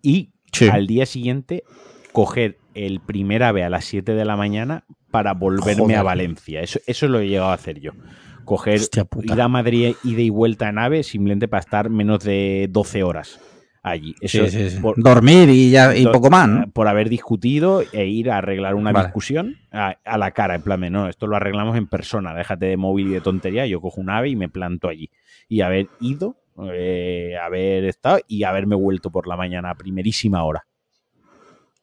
[0.00, 0.30] y
[0.72, 1.64] al día siguiente
[2.12, 6.62] coger el primer ave a las 7 de la mañana para volverme a Valencia.
[6.62, 7.92] Eso, eso lo he llegado a hacer yo.
[8.46, 8.80] Coger,
[9.22, 13.38] ir a Madrid, ida y vuelta en ave simplemente para estar menos de 12 horas
[13.90, 14.14] allí.
[14.20, 14.44] Eso
[14.96, 16.66] Dormir y, ya, y poco más.
[16.72, 21.08] Por haber discutido e ir a arreglar una discusión a, la cara, en plan, no,
[21.08, 24.30] esto lo arreglamos en persona, déjate de móvil y de tontería, yo cojo un ave
[24.30, 25.10] y me planto allí.
[25.48, 26.36] Y haber ido,
[26.72, 30.66] eh, haber estado y haberme vuelto por la mañana a primerísima hora.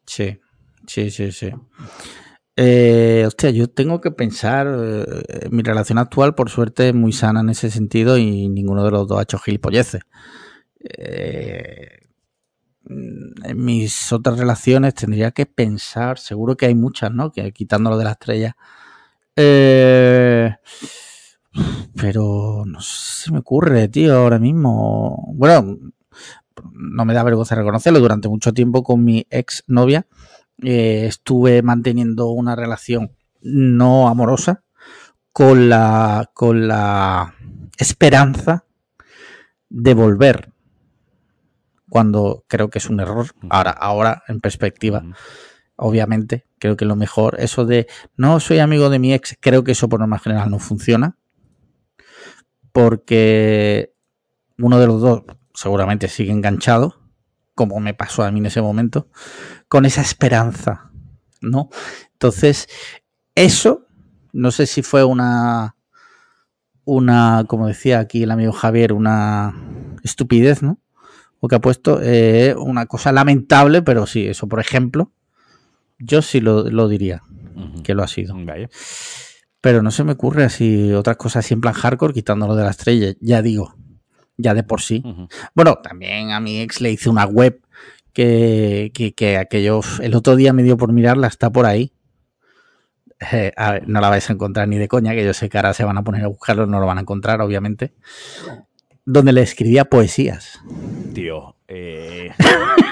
[0.06, 0.40] Sí,
[0.86, 1.52] sí, sí, sí.
[2.58, 7.42] Eh, hostia, yo tengo que pensar, eh, mi relación actual por suerte es muy sana
[7.42, 10.04] en ese sentido y ninguno de los dos ha hecho gilipolleces.
[10.98, 12.00] Eh,
[12.88, 17.32] en mis otras relaciones tendría que pensar, seguro que hay muchas, ¿no?
[17.32, 18.56] Que quitándolo de la estrella.
[19.36, 20.56] Eh,
[21.96, 25.32] pero no se me ocurre, tío, ahora mismo.
[25.34, 25.78] Bueno,
[26.72, 30.08] no me da vergüenza reconocerlo, durante mucho tiempo con mi ex novia
[30.62, 34.64] eh, estuve manteniendo una relación no amorosa
[35.32, 37.36] con la, con la
[37.78, 38.66] esperanza
[39.70, 40.55] de volver
[41.96, 43.28] cuando creo que es un error.
[43.50, 45.02] Ahora, ahora en perspectiva,
[45.78, 49.72] obviamente, creo que lo mejor, eso de no soy amigo de mi ex, creo que
[49.72, 51.18] eso por norma general no funciona.
[52.74, 53.94] Porque
[54.58, 57.00] uno de los dos seguramente sigue enganchado,
[57.54, 59.08] como me pasó a mí en ese momento,
[59.70, 60.92] con esa esperanza,
[61.40, 61.70] ¿no?
[62.12, 62.68] Entonces,
[63.36, 63.88] eso
[64.34, 65.78] no sé si fue una,
[66.84, 69.56] una, como decía aquí el amigo Javier, una
[70.04, 70.82] estupidez, ¿no?
[71.40, 75.12] O que ha puesto eh, una cosa lamentable, pero sí, eso, por ejemplo,
[76.00, 77.24] yo sí lo, diría
[77.84, 78.36] que lo ha sido.
[79.62, 82.72] Pero no se me ocurre así otras cosas así en plan hardcore, quitándolo de la
[82.72, 83.76] estrella, ya digo,
[84.38, 85.04] ya de por sí.
[85.54, 87.62] Bueno, también a mi ex le hice una web
[88.14, 91.92] que, que, que aquello, el otro día me dio por mirarla, está por ahí.
[93.32, 93.52] Eh,
[93.88, 95.98] no la vais a encontrar ni de coña, que yo sé que ahora se van
[95.98, 97.94] a poner a buscarlo, no lo van a encontrar, obviamente.
[99.06, 100.60] Donde le escribía poesías.
[101.14, 102.32] Tío, eh...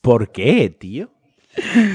[0.00, 1.10] ¿Por qué, tío?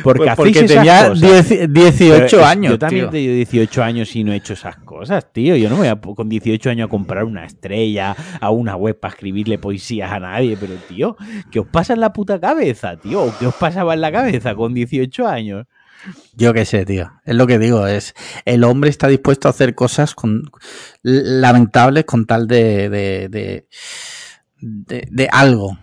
[0.04, 2.74] Porque, pues porque tenía 18 años.
[2.74, 5.56] Yo también tengo 18 años y no he hecho esas cosas, tío.
[5.56, 9.00] Yo no me voy a, con 18 años a comprar una estrella, a una web
[9.00, 10.58] para escribirle poesías a nadie.
[10.60, 11.16] Pero, tío,
[11.52, 13.34] ¿qué os pasa en la puta cabeza, tío?
[13.40, 15.66] ¿Qué os pasaba en la cabeza con 18 años?
[16.36, 17.12] Yo qué sé, tío.
[17.26, 17.88] Es lo que digo.
[17.88, 18.14] Es
[18.46, 20.44] el hombre está dispuesto a hacer cosas con,
[21.02, 23.68] lamentables con tal de, de,
[24.60, 25.78] de, de algo.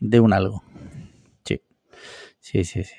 [0.00, 0.62] De un algo.
[1.44, 1.60] Sí.
[2.40, 2.94] Sí, sí, sí.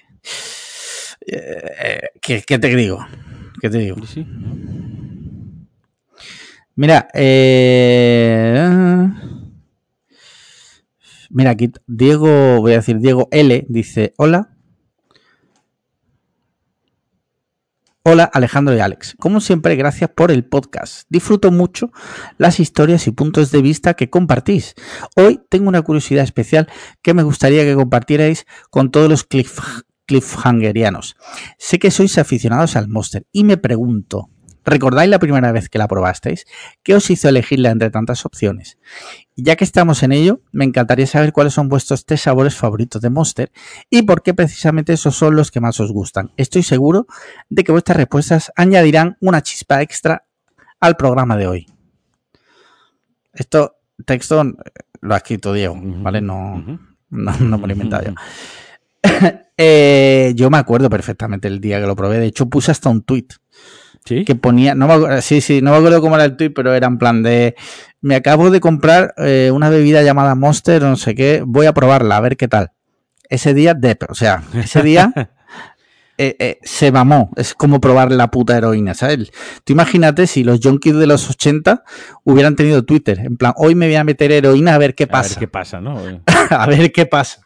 [1.28, 3.06] Eh, ¿qué, te digo?
[3.60, 3.96] ¿Qué te digo?
[6.76, 8.70] Mira, eh,
[11.30, 14.55] mira aquí Diego, voy a decir Diego L dice, hola.
[18.08, 19.16] Hola Alejandro y Alex.
[19.20, 21.08] Como siempre, gracias por el podcast.
[21.10, 21.92] Disfruto mucho
[22.38, 24.76] las historias y puntos de vista que compartís.
[25.16, 26.68] Hoy tengo una curiosidad especial
[27.02, 29.60] que me gustaría que compartierais con todos los cliff
[30.06, 31.16] cliffhangerianos.
[31.58, 34.30] Sé que sois aficionados al Monster y me pregunto,
[34.66, 36.46] ¿recordáis la primera vez que la probasteis?
[36.84, 38.78] ¿Qué os hizo elegirla entre tantas opciones?
[39.36, 43.02] Y ya que estamos en ello, me encantaría saber cuáles son vuestros tres sabores favoritos
[43.02, 43.52] de Monster
[43.90, 46.32] y por qué precisamente esos son los que más os gustan.
[46.38, 47.08] Estoy seguro
[47.50, 50.26] de que vuestras respuestas añadirán una chispa extra
[50.80, 51.68] al programa de hoy.
[53.34, 54.44] Esto, texto,
[55.02, 56.22] lo ha escrito Diego, ¿vale?
[56.22, 56.64] No,
[57.10, 58.14] no, no me lo he inventado yo.
[59.58, 62.20] Eh, yo me acuerdo perfectamente el día que lo probé.
[62.20, 63.28] De hecho, puse hasta un tweet.
[64.06, 64.24] ¿Sí?
[64.24, 66.86] Que ponía, no me, sí, sí, no me acuerdo cómo era el tweet, pero era
[66.86, 67.56] en plan de,
[68.02, 72.18] me acabo de comprar eh, una bebida llamada Monster, no sé qué, voy a probarla,
[72.18, 72.72] a ver qué tal.
[73.30, 75.12] Ese día, de, o sea, ese día
[76.20, 77.32] eh, se mamó.
[77.36, 79.32] Es como probar la puta heroína, ¿sabes?
[79.64, 81.84] Tú imagínate si los junkies de los 80
[82.24, 83.20] hubieran tenido Twitter.
[83.20, 85.26] En plan, hoy me voy a meter heroína a ver qué pasa.
[85.26, 86.00] A ver qué pasa, ¿no?
[86.52, 87.42] a ver qué pasa.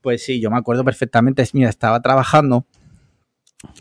[0.00, 1.46] Pues sí, yo me acuerdo perfectamente.
[1.52, 2.66] Mira, estaba trabajando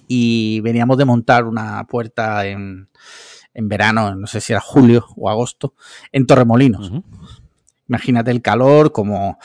[0.07, 2.89] y veníamos de montar una puerta en,
[3.53, 5.73] verano, no sé si era julio o agosto,
[6.11, 6.91] en Torremolinos.
[7.87, 9.37] Imagínate el calor, como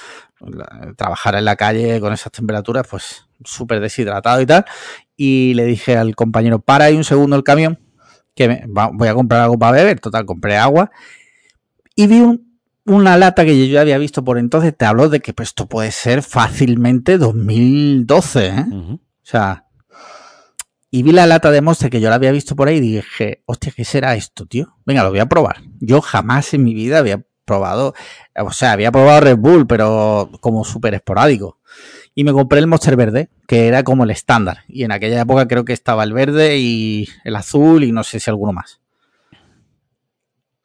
[0.97, 4.65] trabajar en la calle con esas temperaturas, pues súper deshidratado y tal.
[5.17, 7.81] Y le dije al compañero, para ahí un segundo el camión,
[8.35, 10.01] que voy a comprar algo para beber.
[10.01, 10.91] Total, compré agua.
[11.97, 15.21] Y vi un, una lata que yo ya había visto por entonces, te hablo de
[15.21, 18.67] que pues, esto puede ser fácilmente 2012, ¿eh?
[18.71, 19.64] O sea,
[20.95, 23.43] y vi la lata de Monster que yo la había visto por ahí y dije,
[23.47, 24.77] hostia, ¿qué será esto, tío?
[24.87, 25.57] Venga, lo voy a probar.
[25.81, 27.95] Yo jamás en mi vida había probado,
[28.37, 31.59] o sea, había probado Red Bull, pero como súper esporádico.
[32.15, 34.59] Y me compré el Monster verde, que era como el estándar.
[34.69, 38.21] Y en aquella época creo que estaba el verde y el azul y no sé
[38.21, 38.81] si alguno más.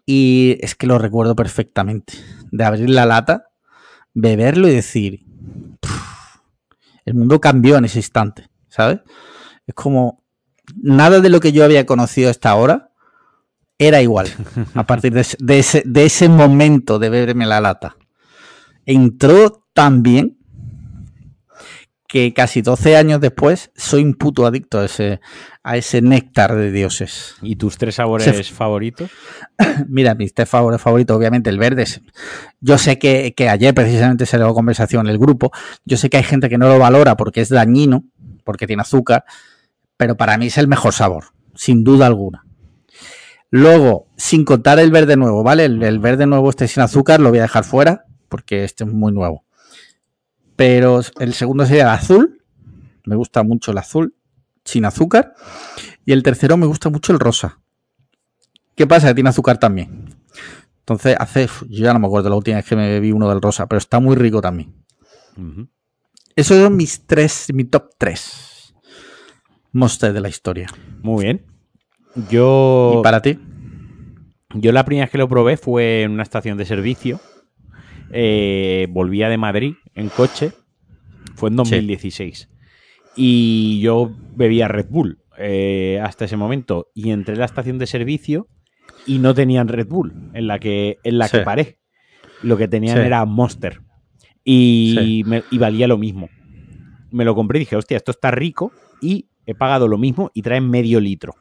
[0.06, 2.13] Y es que lo recuerdo perfectamente.
[2.52, 3.48] De abrir la lata,
[4.13, 5.26] beberlo y decir,
[7.04, 9.00] el mundo cambió en ese instante, ¿sabes?
[9.69, 10.23] Es como,
[10.82, 12.89] nada de lo que yo había conocido hasta ahora
[13.77, 14.27] era igual.
[14.73, 17.95] A partir de, ese, de ese momento de beberme la lata.
[18.88, 20.39] Entró tan bien
[22.08, 25.21] que casi 12 años después soy un puto adicto a ese,
[25.62, 27.36] a ese néctar de dioses.
[27.43, 29.12] ¿Y tus tres sabores favoritos?
[29.88, 31.86] Mira, mis tres sabores favoritos, obviamente el verde.
[32.60, 35.51] Yo sé que, ayer precisamente se dio conversación en el grupo.
[35.86, 38.03] Yo sé que hay gente que no lo valora porque es dañino,
[38.43, 39.25] porque tiene azúcar,
[40.00, 42.46] pero para mí es el mejor sabor, sin duda alguna.
[43.50, 45.66] Luego, sin contar el verde nuevo, ¿vale?
[45.66, 48.94] El, el verde nuevo este sin azúcar lo voy a dejar fuera porque este es
[48.94, 49.44] muy nuevo.
[50.56, 52.42] Pero el segundo sería el azul.
[53.04, 54.16] Me gusta mucho el azul
[54.64, 55.34] sin azúcar.
[56.06, 57.60] Y el tercero me gusta mucho el rosa.
[58.76, 59.10] ¿Qué pasa?
[59.10, 60.16] Que tiene azúcar también.
[60.80, 61.50] Entonces, hace.
[61.68, 63.80] Yo ya no me acuerdo la última vez que me bebí uno del rosa, pero
[63.80, 64.74] está muy rico también.
[66.38, 68.49] Esos son mis tres, mi top tres
[69.71, 70.67] monster de la historia.
[71.01, 71.45] Muy bien.
[72.29, 72.97] Yo.
[72.99, 73.38] ¿Y para ti?
[74.55, 77.19] Yo la primera vez que lo probé fue en una estación de servicio.
[78.12, 80.51] Eh, volvía de Madrid en coche.
[81.36, 82.49] Fue en 2016.
[83.15, 87.88] Y yo bebía Red Bull eh, hasta ese momento y entré en la estación de
[87.88, 88.47] servicio
[89.05, 91.79] y no tenían Red Bull en la que, en la que paré.
[92.41, 93.82] Lo que tenían era Monster.
[94.43, 96.29] Y, y valía lo mismo.
[97.12, 100.42] Me lo compré y dije, hostia, esto está rico y he pagado lo mismo y
[100.42, 101.36] trae medio litro.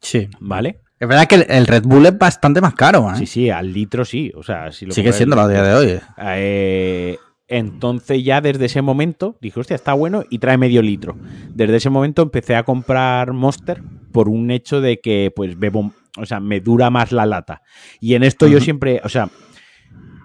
[0.00, 0.28] Sí.
[0.40, 0.80] ¿Vale?
[0.98, 3.10] Es verdad que el Red Bull es bastante más caro.
[3.10, 3.16] ¿eh?
[3.16, 4.32] Sí, sí, al litro sí.
[4.36, 6.00] O sea, si lo Sigue siendo a día de hoy.
[6.18, 11.16] Eh, entonces ya desde ese momento dije, hostia, está bueno y trae medio litro.
[11.52, 16.24] Desde ese momento empecé a comprar Monster por un hecho de que pues bebo, o
[16.24, 17.62] sea, me dura más la lata.
[18.00, 19.28] Y en esto yo siempre, o sea,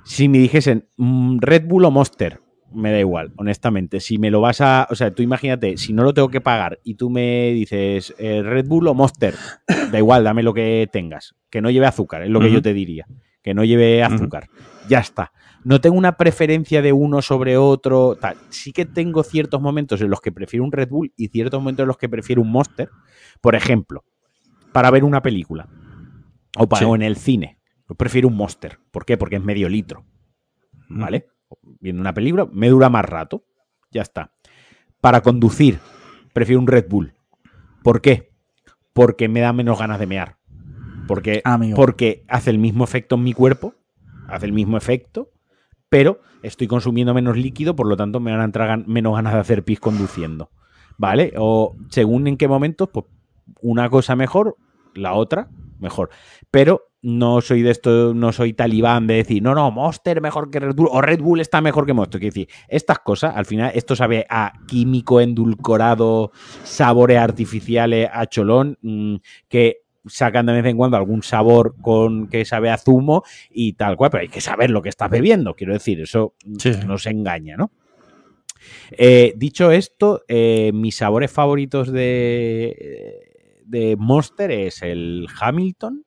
[0.03, 2.39] si me dijesen mm, Red Bull o Monster,
[2.77, 3.99] me da igual, honestamente.
[3.99, 4.87] Si me lo vas a.
[4.89, 8.41] O sea, tú imagínate, si no lo tengo que pagar y tú me dices eh,
[8.43, 9.33] Red Bull o Monster,
[9.91, 11.35] da igual, dame lo que tengas.
[11.49, 13.05] Que no lleve azúcar, es lo que yo te diría.
[13.41, 14.49] Que no lleve azúcar.
[14.87, 15.31] Ya está.
[15.63, 18.17] No tengo una preferencia de uno sobre otro.
[18.49, 21.83] Sí que tengo ciertos momentos en los que prefiero un Red Bull y ciertos momentos
[21.83, 22.89] en los que prefiero un Monster.
[23.41, 24.03] Por ejemplo,
[24.71, 25.67] para ver una película.
[26.57, 27.59] O, para, en el cine.
[27.87, 28.79] Yo prefiero un Monster.
[28.91, 29.17] ¿Por qué?
[29.17, 30.05] Porque es medio litro.
[30.89, 31.27] ¿Vale?
[31.79, 33.43] Viendo una película, me dura más rato.
[33.91, 34.31] Ya está.
[35.01, 35.79] Para conducir,
[36.33, 37.13] prefiero un Red Bull.
[37.83, 38.33] ¿Por qué?
[38.93, 40.37] Porque me da menos ganas de mear.
[41.07, 41.41] Porque,
[41.75, 43.75] porque hace el mismo efecto en mi cuerpo,
[44.27, 45.31] hace el mismo efecto,
[45.89, 49.39] pero estoy consumiendo menos líquido, por lo tanto me van a entrar menos ganas de
[49.39, 50.51] hacer pis conduciendo.
[50.97, 51.33] ¿Vale?
[51.37, 53.05] O según en qué momentos, pues
[53.61, 54.57] una cosa mejor,
[54.95, 56.09] la otra mejor.
[56.51, 60.59] Pero no soy de esto, no soy talibán de decir, no, no, Monster mejor que
[60.59, 62.19] Red Bull o Red Bull está mejor que Monster.
[62.19, 66.33] Quiero decir, estas cosas, al final, esto sabe a químico endulcorado,
[66.65, 69.15] sabores artificiales, a cholón, mm,
[69.47, 73.95] que sacan de vez en cuando algún sabor con que sabe a zumo y tal
[73.95, 76.33] cual, pero hay que saber lo que estás bebiendo, quiero decir, eso
[76.85, 77.71] no se engaña, ¿no?
[78.91, 86.03] Eh, dicho esto, eh, mis sabores favoritos de, de Monster es el Hamilton,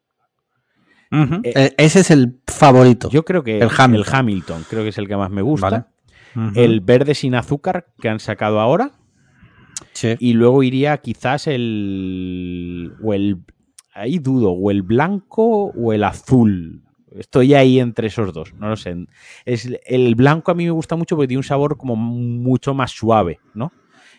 [1.13, 3.11] eh, eh, ese es el favorito.
[3.11, 4.65] Yo creo que el Hamilton.
[4.69, 5.89] creo que es el que más me gusta.
[6.55, 8.93] El verde sin azúcar que han sacado ahora.
[10.19, 12.93] Y luego iría quizás el.
[13.03, 13.39] O el.
[13.93, 16.85] Ahí dudo, o el blanco o el azul.
[17.17, 18.95] Estoy ahí entre esos dos, no lo sé.
[19.45, 22.93] Es, el blanco a mí me gusta mucho porque tiene un sabor como mucho más
[22.93, 23.73] suave, ¿no?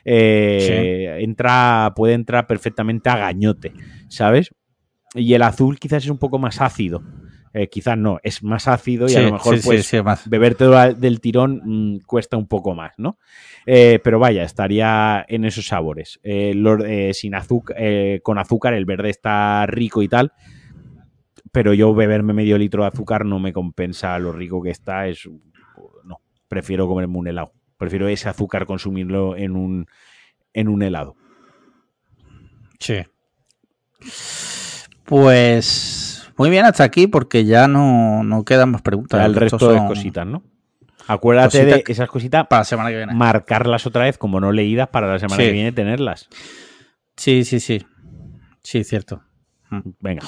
[0.04, 3.72] Eh, entra, puede entrar perfectamente a gañote,
[4.10, 4.54] ¿sabes?
[5.14, 7.04] Y el azul quizás es un poco más ácido.
[7.54, 9.92] Eh, quizás no, es más ácido y a lo mejor pues
[10.26, 13.18] beberte del tirón mm, cuesta un poco más, ¿no?
[13.66, 16.20] Eh, pero vaya, estaría en esos sabores.
[16.24, 17.76] Eh, sin azúcar,
[18.24, 20.32] con azúcar, el verde está rico y tal,
[21.52, 25.08] pero yo beberme medio litro de azúcar no me compensa lo rico que está.
[25.08, 25.28] Es,
[26.06, 27.52] no, prefiero comerme un helado.
[27.76, 29.88] Prefiero ese azúcar consumirlo en un,
[30.54, 31.18] en un helado.
[32.80, 33.04] Sí.
[35.06, 39.26] Pues muy bien hasta aquí porque ya no, no quedan más preguntas.
[39.26, 40.44] el resto de cositas, ¿no?
[41.08, 43.14] Acuérdate de esas cositas para la semana que viene.
[43.14, 46.30] Marcarlas otra vez como no leídas para la semana que viene tenerlas.
[47.18, 47.86] Sí, sí, sí.
[48.64, 49.24] Sí, cierto.
[49.70, 49.80] Mm.
[50.00, 50.24] Venga.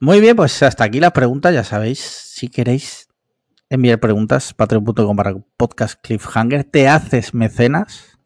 [0.00, 1.52] Muy bien, pues hasta aquí las preguntas.
[1.54, 3.08] Ya sabéis, si queréis
[3.68, 8.18] enviar preguntas, patreon.com para podcast cliffhanger, te haces mecenas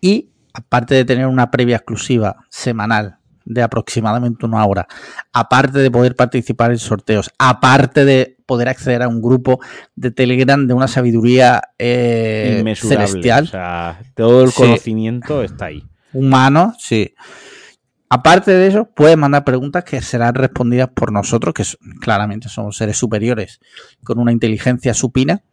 [0.00, 4.86] y aparte de tener una previa exclusiva semanal de aproximadamente una hora,
[5.32, 9.60] aparte de poder participar en sorteos, aparte de poder acceder a un grupo
[9.94, 13.44] de Telegram de una sabiduría eh, celestial.
[13.44, 15.84] O sea, todo el conocimiento está ahí.
[16.12, 17.14] Humano, sí.
[18.08, 21.62] Aparte de eso, puedes mandar preguntas que serán respondidas por nosotros, que
[22.00, 23.60] claramente somos seres superiores
[24.02, 25.44] con una inteligencia supina,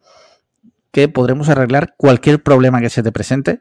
[0.90, 3.60] que podremos arreglar cualquier problema que se te presente.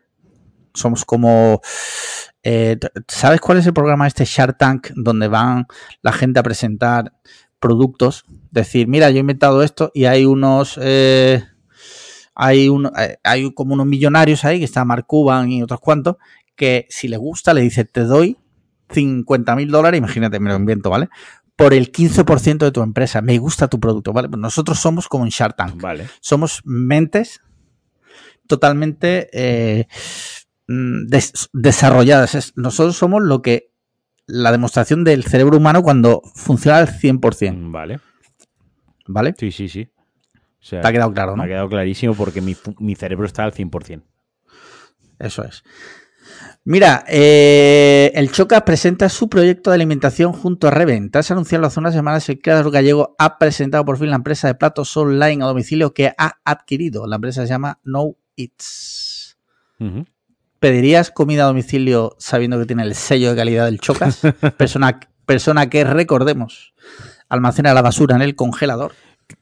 [0.77, 1.61] Somos como
[2.49, 2.77] eh,
[3.09, 5.65] ¿Sabes cuál es el programa este Shark Tank donde van
[6.01, 7.11] la gente a presentar
[7.59, 8.23] productos?
[8.51, 10.79] Decir, mira, yo he inventado esto y hay unos...
[10.81, 11.43] Eh,
[12.35, 16.15] hay, un, eh, hay como unos millonarios ahí, que está Mark Cuban y otros cuantos,
[16.55, 18.37] que si le gusta le dice, te doy
[18.91, 21.09] 50 mil dólares, imagínate, me lo invento, ¿vale?
[21.57, 23.21] Por el 15% de tu empresa.
[23.21, 24.29] Me gusta tu producto, ¿vale?
[24.29, 25.81] Pues nosotros somos como en Shark Tank.
[25.81, 26.07] Vale.
[26.21, 27.41] Somos mentes
[28.47, 29.87] totalmente
[30.67, 31.07] Mm,
[31.53, 32.53] desarrolladas.
[32.55, 33.71] nosotros somos lo que
[34.25, 37.57] la demostración del cerebro humano cuando funciona al 100%.
[37.57, 37.99] Mm, vale.
[39.07, 39.33] ¿Vale?
[39.37, 39.89] Sí, sí, sí.
[40.69, 41.37] Te ha quedado claro, ¿no?
[41.37, 44.03] Me ha quedado clarísimo porque mi, cerebro está al 100%.
[45.19, 45.63] Eso es.
[46.65, 51.23] Mira, eh, el Chocas presenta su proyecto de alimentación junto a Reventa.
[51.23, 54.55] Se anunció hace unas semanas el creador gallego ha presentado por fin la empresa de
[54.55, 57.07] platos online a domicilio que ha adquirido.
[57.07, 59.37] La empresa se llama No Eats.
[60.59, 64.21] ¿Pedirías comida a domicilio sabiendo que tiene el sello de calidad del Chocas?
[64.57, 66.73] Persona, persona que, recordemos,
[67.29, 68.93] almacena la basura en el congelador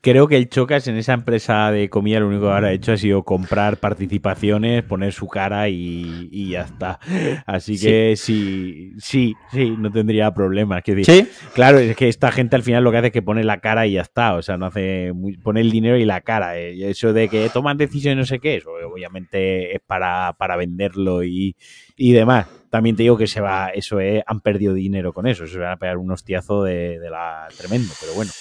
[0.01, 2.97] creo que el Chocas en esa empresa de comida lo único que habrá hecho ha
[2.97, 6.99] sido comprar participaciones, poner su cara y, ya está.
[7.45, 10.83] Así que sí, sí, sí, no tendría problemas.
[11.03, 11.27] ¿Sí?
[11.53, 13.85] Claro, es que esta gente al final lo que hace es que pone la cara
[13.87, 14.35] y ya está.
[14.35, 15.11] O sea, no hace
[15.43, 16.57] pone el dinero y la cara.
[16.57, 20.55] Eh, y eso de que toman decisiones no sé qué, eso obviamente es para, para
[20.55, 21.55] venderlo y,
[21.97, 22.47] demás.
[22.69, 25.47] También te digo que se va, eso es, han perdido dinero con eso.
[25.47, 28.31] Se van a pegar un hostiazo de, de la tremendo, pero bueno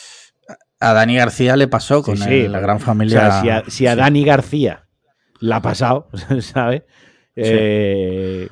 [0.84, 3.62] a Dani García le pasó con la gran familia.
[3.68, 4.86] si a, Dani García
[5.40, 6.08] la ha pasado,
[6.40, 6.82] ¿sabes?
[7.36, 8.48] Eh,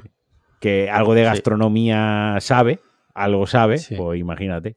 [0.61, 2.81] que algo de gastronomía sabe,
[3.15, 4.77] algo sabe, pues imagínate.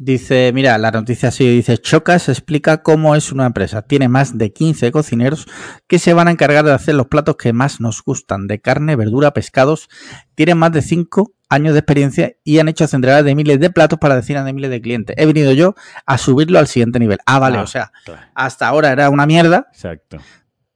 [0.00, 3.82] Dice, mira, la noticia sigue, dice, Chocas explica cómo es una empresa.
[3.82, 5.48] Tiene más de 15 cocineros
[5.88, 8.94] que se van a encargar de hacer los platos que más nos gustan, de carne,
[8.94, 9.88] verdura, pescados.
[10.36, 13.98] Tienen más de 5 años de experiencia y han hecho centenares de miles de platos
[13.98, 15.16] para decenas de miles de clientes.
[15.18, 15.74] He venido yo
[16.06, 17.18] a subirlo al siguiente nivel.
[17.26, 17.92] Ah, vale, ah, o sea,
[18.34, 19.68] hasta ahora era una mierda.
[19.72, 20.18] Exacto.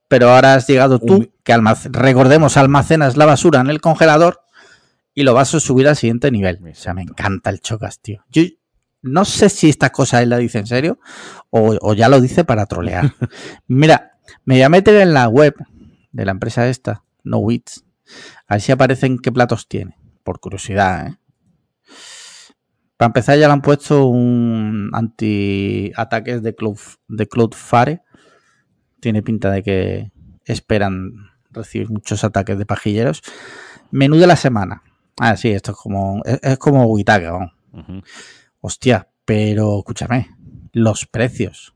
[0.09, 1.59] Pero ahora has llegado tú, que
[1.91, 4.41] recordemos, almacenas la basura en el congelador
[5.14, 6.61] y lo vas a subir al siguiente nivel.
[6.70, 8.23] O sea, me encanta el Chocas, tío.
[8.31, 8.43] Yo,
[9.03, 10.99] no sé si esta cosa él la dice en serio
[11.51, 13.14] o, ya lo dice para trolear.
[13.66, 14.12] Mira,
[14.45, 15.55] me voy a meter en la web
[16.12, 17.85] de la empresa esta, No Wits,
[18.47, 21.07] a ver si aparecen qué platos tiene, por curiosidad.
[21.07, 21.16] ¿eh?
[22.97, 28.03] Para empezar ya le han puesto un anti-ataques de Cloud, de Cloudflare.
[29.01, 30.12] Tiene pinta de que
[30.45, 31.12] esperan
[31.51, 33.23] recibir muchos ataques de pajilleros.
[33.91, 34.83] Menú de la semana.
[35.18, 37.53] Ah, sí, esto es como, es, como Witaka, vamos.
[38.61, 40.31] Hostia, pero escúchame,
[40.73, 41.72] los precios.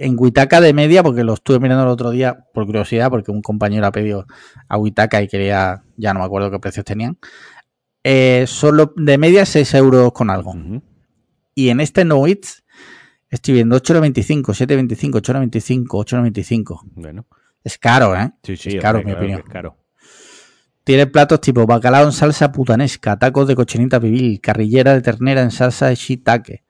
[0.00, 3.42] En Witaka de media, porque lo estuve mirando el otro día por curiosidad, porque un
[3.42, 4.26] compañero ha pedido
[4.68, 7.18] a Witaka y quería, ya no me acuerdo qué precios tenían.
[8.02, 10.54] Eh, solo de media 6 euros con algo.
[11.54, 12.64] Y en este No Eats
[13.28, 16.80] estoy viendo 8,95, 7,25, 8,95, 8,95.
[16.94, 17.26] Bueno.
[17.66, 18.30] Es caro, ¿eh?
[18.44, 19.40] Sí, sí, es caro, en mi opinión.
[19.40, 19.76] Es caro.
[20.84, 25.50] Tiene platos tipo bacalao en salsa putanesca, tacos de cochinita pibil, carrillera de ternera en
[25.50, 26.62] salsa de shiitake,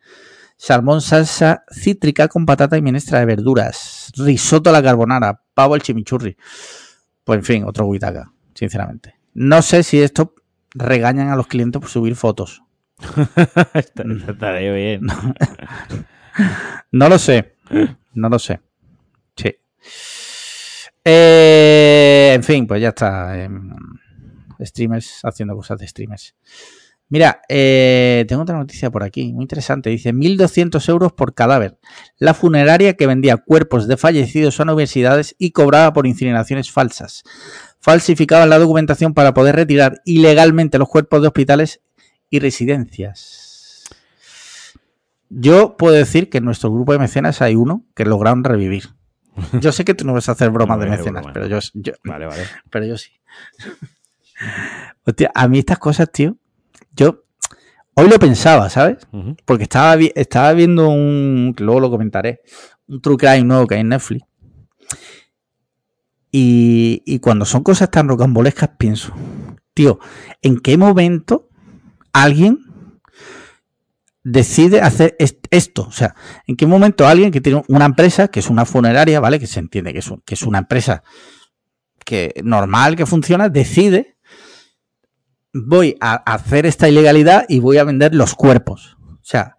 [0.57, 5.83] salmón salsa cítrica con patata y menestra de verduras, risotto a la carbonara, pavo al
[5.83, 6.37] chimichurri.
[7.25, 9.17] Pues en fin, otro guitaca, sinceramente.
[9.35, 10.35] No sé si esto
[10.75, 12.63] regañan a los clientes por subir fotos.
[13.95, 15.07] Bien.
[16.93, 17.57] No, lo sé.
[18.13, 18.61] No lo sé.
[19.37, 19.57] Sí.
[21.03, 23.43] Eh, en fin, pues ya está.
[23.43, 23.75] Em,
[24.61, 26.35] streamers haciendo cosas de streamers.
[27.09, 29.91] Mira, eh, tengo otra noticia por aquí, muy interesante.
[29.91, 31.79] Dice 1.200 euros por cadáver.
[32.19, 37.23] La funeraria que vendía cuerpos de fallecidos a universidades y cobraba por incineraciones falsas.
[37.79, 41.81] Falsificaba la documentación para poder retirar ilegalmente los cuerpos de hospitales
[42.29, 43.85] y residencias.
[45.29, 48.91] Yo puedo decir que en nuestro grupo de mecenas hay uno que lograron revivir.
[49.61, 51.59] Yo sé que tú no vas a hacer bromas de mecenas, pero yo,
[52.05, 52.43] vale, vale.
[52.71, 53.11] pero yo sí.
[55.05, 56.37] Hostia, a mí estas cosas, tío,
[56.97, 57.25] yo
[57.95, 59.07] hoy lo pensaba, ¿sabes?
[59.45, 62.41] Porque estaba, estaba viendo un, luego lo comentaré,
[62.89, 64.27] un true crime nuevo que hay en Netflix.
[66.31, 69.15] Y, y cuando son cosas tan rocambolescas, pienso,
[69.73, 69.99] tío,
[70.43, 71.49] ¿en qué momento
[72.13, 72.59] alguien
[74.23, 75.87] decide hacer esto?
[75.87, 76.15] O sea,
[76.47, 79.39] ¿en qué momento alguien que tiene una empresa, que es una funeraria, ¿vale?
[79.39, 81.03] Que se entiende que es, que es una empresa
[82.05, 84.16] que normal, que funciona, decide
[85.65, 88.97] voy a hacer esta ilegalidad y voy a vender los cuerpos.
[89.01, 89.57] O sea,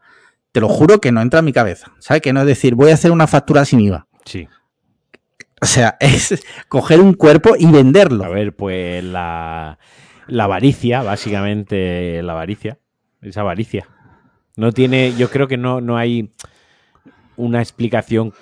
[0.51, 1.91] te lo juro que no entra en mi cabeza.
[1.99, 2.21] ¿Sabes?
[2.21, 4.07] Que no es decir, voy a hacer una factura sin IVA.
[4.25, 4.47] Sí.
[5.61, 8.23] O sea, es coger un cuerpo y venderlo.
[8.23, 9.79] A ver, pues la,
[10.27, 12.79] la avaricia, básicamente la avaricia,
[13.21, 13.87] es avaricia.
[14.55, 16.31] No tiene, yo creo que no, no hay
[17.35, 18.33] una explicación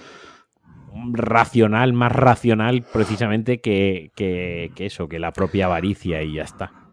[1.12, 6.85] racional, más racional precisamente que, que, que eso, que la propia avaricia y ya está.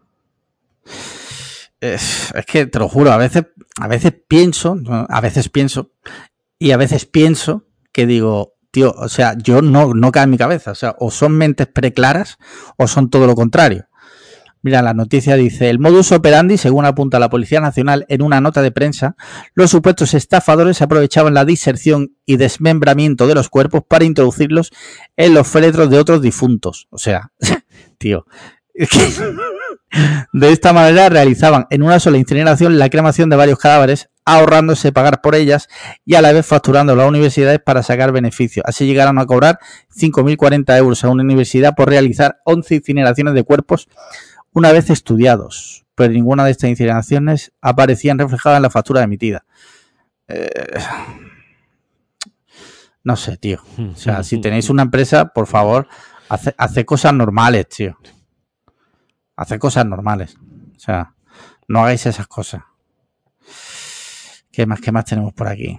[1.83, 5.91] Es, que te lo juro, a veces, a veces pienso, a veces pienso,
[6.57, 10.37] y a veces pienso que digo, tío, o sea, yo no, no cae en mi
[10.37, 10.71] cabeza.
[10.71, 12.37] O sea, o son mentes preclaras
[12.77, 13.89] o son todo lo contrario.
[14.61, 18.61] Mira, la noticia dice, el modus operandi, según apunta la Policía Nacional en una nota
[18.61, 19.17] de prensa,
[19.53, 24.71] los supuestos estafadores aprovechaban la diserción y desmembramiento de los cuerpos para introducirlos
[25.17, 26.87] en los féretros de otros difuntos.
[26.91, 27.33] O sea,
[27.97, 28.25] tío,
[30.33, 35.21] de esta manera realizaban en una sola incineración la cremación de varios cadáveres ahorrándose pagar
[35.21, 35.67] por ellas
[36.05, 38.65] y a la vez facturando a las universidades para sacar beneficios.
[38.67, 39.59] Así llegaron a cobrar
[39.95, 43.89] 5.040 euros a una universidad por realizar 11 incineraciones de cuerpos
[44.53, 49.45] una vez estudiados, pero ninguna de estas incineraciones aparecían reflejadas en la factura emitida.
[50.27, 50.49] Eh,
[53.03, 53.61] no sé, tío.
[53.77, 55.87] O sea, si tenéis una empresa, por favor,
[56.29, 57.97] hace, cosas normales, tío.
[59.43, 60.37] Hace cosas normales.
[60.73, 61.15] O sea,
[61.67, 62.61] no hagáis esas cosas.
[64.53, 65.77] ¿Qué más, qué más tenemos por aquí?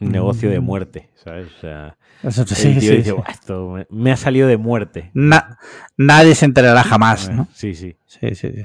[0.00, 1.52] Un negocio de muerte, ¿sabes?
[1.54, 5.12] O sea, el tío dice, esto me, ha salido de muerte.
[5.14, 7.46] nadie se enterará jamás, ¿no?
[7.54, 7.96] Sí, sí.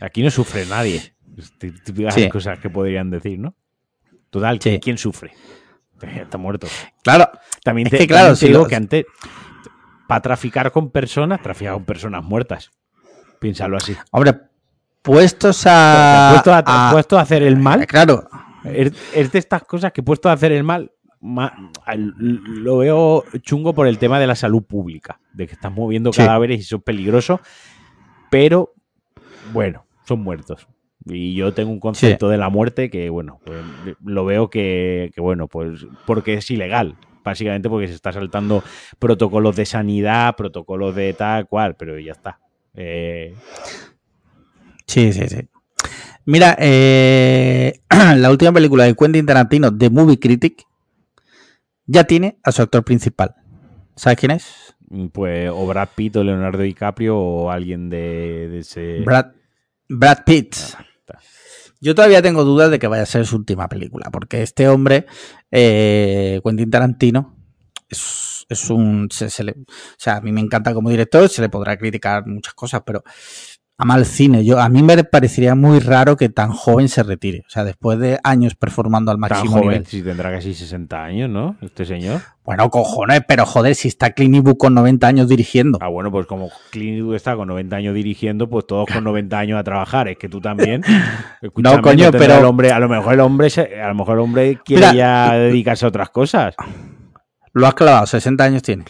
[0.01, 1.13] Aquí no sufre nadie.
[1.59, 3.53] Típicas cosas que podrían decir, ¿no?
[4.31, 5.33] Total, ¿quién sufre?
[6.01, 6.65] Está muerto.
[7.03, 7.29] Claro.
[7.63, 9.05] También te, claro, digo que antes,
[10.07, 12.71] para traficar con personas, traficar con personas muertas.
[13.41, 13.97] Piénsalo así.
[14.11, 14.35] Hombre,
[15.01, 16.29] puestos a.
[16.31, 17.87] Puesto a, puesto a hacer el mal.
[17.87, 18.29] Claro.
[18.63, 20.91] Es, de estas cosas que puesto a hacer el mal,
[21.87, 26.59] lo veo chungo por el tema de la salud pública, de que están moviendo cadáveres
[26.59, 27.39] y son peligrosos,
[28.29, 28.75] pero
[29.51, 30.67] bueno, son muertos.
[31.05, 33.59] Y yo tengo un concepto de la muerte que, bueno, pues,
[34.05, 36.95] lo veo que, bueno, pues porque es ilegal.
[37.23, 38.63] Básicamente porque se está saltando
[38.99, 42.39] protocolos de sanidad, protocolos de tal cual, pero ya está.
[42.73, 43.35] Eh,
[44.87, 45.49] sí, sí, sí.
[46.25, 47.81] Mira, eh,
[48.17, 50.65] la última película de Quentin Tarantino, The Movie Critic,
[51.85, 53.35] ya tiene a su actor principal.
[53.95, 54.75] ¿Sabes quién es?
[54.89, 59.01] Mm, pues o Brad Pitt o Leonardo DiCaprio o alguien de, ese...
[59.01, 59.31] Brad,
[59.89, 60.55] Brad Pitt.
[60.77, 60.85] Ah,
[61.81, 65.05] Yo todavía tengo dudas de que vaya a ser su última película, porque este hombre,
[65.49, 67.35] eh, Quentin Tarantino,
[67.89, 68.30] es,
[68.69, 69.09] un...
[69.11, 69.29] o
[69.97, 73.03] sea, a mí me encanta como director, se le podrá criticar muchas cosas, pero
[73.81, 74.45] ama el cine.
[74.45, 77.43] Yo, a mí me parecería muy raro que tan joven se retire.
[77.47, 81.29] O sea, después de años performando al máximo tan joven, Si tendrá casi 60 años,
[81.29, 81.55] ¿no?
[81.61, 82.21] Este señor.
[82.43, 85.79] Bueno, cojones, pero joder, si está Clint Eastwood con 90 años dirigiendo.
[85.81, 89.39] Ah, bueno, pues como Clint Eastwood está con 90 años dirigiendo, pues todos con 90
[89.39, 90.07] años a trabajar.
[90.07, 90.83] Es que tú también.
[91.57, 92.37] no, coño, pero.
[92.37, 95.85] El hombre, a lo mejor el hombre, a lo mejor el hombre quiere ya dedicarse
[95.85, 96.55] a otras cosas.
[97.53, 98.85] Lo has clavado, 60 años tiene.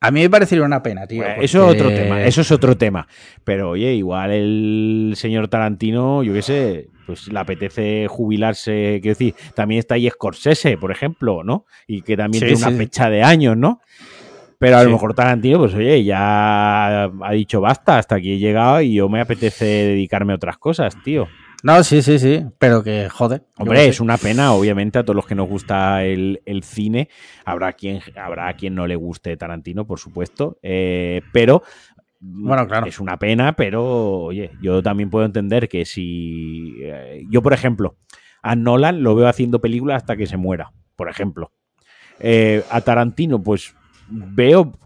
[0.00, 1.24] A mí me parecería una pena, tío.
[1.24, 3.08] Eso es otro tema, eso es otro tema.
[3.44, 9.34] Pero oye, igual el señor Tarantino, yo qué sé, pues le apetece jubilarse, quiero decir,
[9.54, 11.64] también está ahí Scorsese, por ejemplo, ¿no?
[11.86, 13.80] Y que también tiene una fecha de años, ¿no?
[14.58, 18.80] Pero a lo mejor Tarantino, pues oye, ya ha dicho basta, hasta aquí he llegado
[18.80, 21.28] y yo me apetece dedicarme a otras cosas, tío.
[21.66, 23.42] No, sí, sí, sí, pero que jode.
[23.58, 27.08] Hombre, es una pena, obviamente, a todos los que nos gusta el, cine.
[27.44, 31.64] Habrá quien, habrá quien no le guste Tarantino, por supuesto, eh, pero
[32.20, 32.86] bueno, claro.
[32.86, 33.82] Es una pena, pero
[34.26, 36.76] oye, yo también puedo entender que si.
[36.82, 37.96] Eh, yo, por ejemplo,
[38.42, 41.50] a Nolan lo veo haciendo películas hasta que se muera, por ejemplo.
[42.20, 43.74] Eh, a Tarantino, pues
[44.08, 44.78] veo.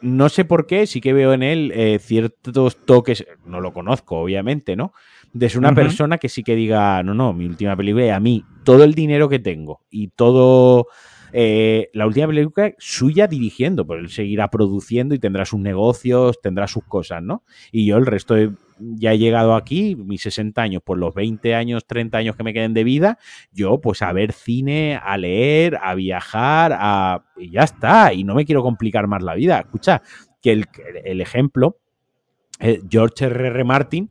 [0.00, 3.26] No sé por qué, sí que veo en él ciertos toques.
[3.44, 4.92] No lo conozco, obviamente, ¿no?
[5.32, 8.44] De ser una persona que sí que diga, no, no, mi última película, a mí
[8.64, 10.86] todo el dinero que tengo y todo...
[11.30, 16.66] Eh, la última película suya dirigiendo, pues él seguirá produciendo y tendrá sus negocios, tendrá
[16.66, 17.42] sus cosas, ¿no?
[17.70, 18.34] Y yo el resto
[18.78, 22.54] ya he llegado aquí, mis 60 años, por los 20 años, 30 años que me
[22.54, 23.18] queden de vida,
[23.52, 27.24] yo pues a ver cine, a leer, a viajar, a...
[27.36, 29.58] y ya está, y no me quiero complicar más la vida.
[29.60, 30.00] Escucha,
[30.40, 30.66] que el,
[31.04, 31.78] el ejemplo,
[32.60, 33.48] eh, George R.
[33.48, 33.64] R.
[33.64, 34.10] Martin,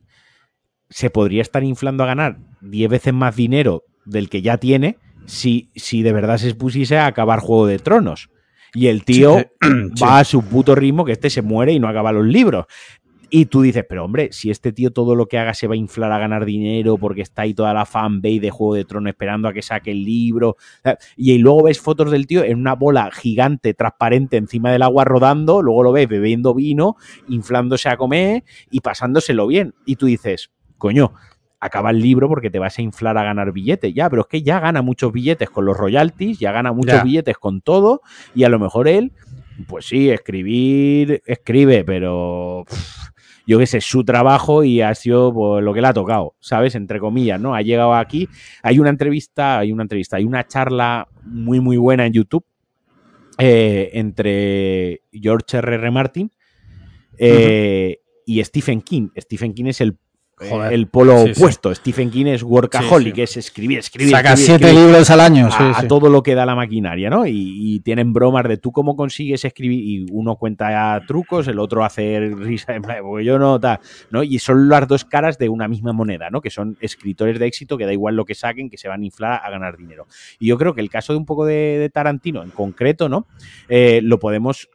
[0.90, 5.70] se podría estar inflando a ganar 10 veces más dinero del que ya tiene si,
[5.74, 8.30] si de verdad se expusiese a acabar Juego de Tronos.
[8.74, 9.36] Y el tío
[10.02, 12.66] va a su puto ritmo que este se muere y no acaba los libros.
[13.30, 15.76] Y tú dices, pero hombre, si este tío todo lo que haga se va a
[15.76, 19.48] inflar a ganar dinero porque está ahí toda la fanbase de Juego de Tronos esperando
[19.48, 20.56] a que saque el libro.
[21.14, 25.60] Y luego ves fotos del tío en una bola gigante, transparente, encima del agua rodando.
[25.60, 26.96] Luego lo ves bebiendo vino,
[27.28, 29.74] inflándose a comer y pasándoselo bien.
[29.84, 31.12] Y tú dices, coño,
[31.60, 33.92] acaba el libro porque te vas a inflar a ganar billetes.
[33.94, 37.36] Ya, pero es que ya gana muchos billetes con los royalties, ya gana muchos billetes
[37.38, 38.02] con todo,
[38.34, 39.12] y a lo mejor él,
[39.66, 42.64] pues sí, escribir, escribe, pero
[43.46, 46.74] yo qué sé, su trabajo y ha sido pues, lo que le ha tocado, ¿sabes?
[46.74, 47.54] Entre comillas, ¿no?
[47.54, 48.28] Ha llegado aquí.
[48.62, 52.44] Hay una entrevista, hay una entrevista, hay una charla muy, muy buena en YouTube
[53.38, 55.74] eh, entre George R.
[55.76, 55.90] R.
[55.90, 56.30] Martin
[57.16, 59.08] eh, y Stephen King.
[59.16, 59.96] Stephen King es el
[60.40, 61.74] el polo opuesto.
[61.74, 64.10] Stephen King es workaholic, es escribir, escribir.
[64.10, 65.48] Saca siete libros al año.
[65.50, 67.26] A, todo lo que da la maquinaria, ¿no?
[67.26, 69.80] Y, tienen bromas de tú cómo consigues escribir.
[69.82, 73.80] Y uno cuenta trucos, el otro hace risa, porque yo no, tal,
[74.10, 74.22] ¿no?
[74.22, 76.40] Y son las dos caras de una misma moneda, ¿no?
[76.40, 79.04] Que son escritores de éxito que da igual lo que saquen, que se van a
[79.04, 80.06] inflar a ganar dinero.
[80.38, 83.26] Y yo creo que el caso de un poco de, Tarantino en concreto, ¿no?
[83.68, 84.68] Eh, lo podemos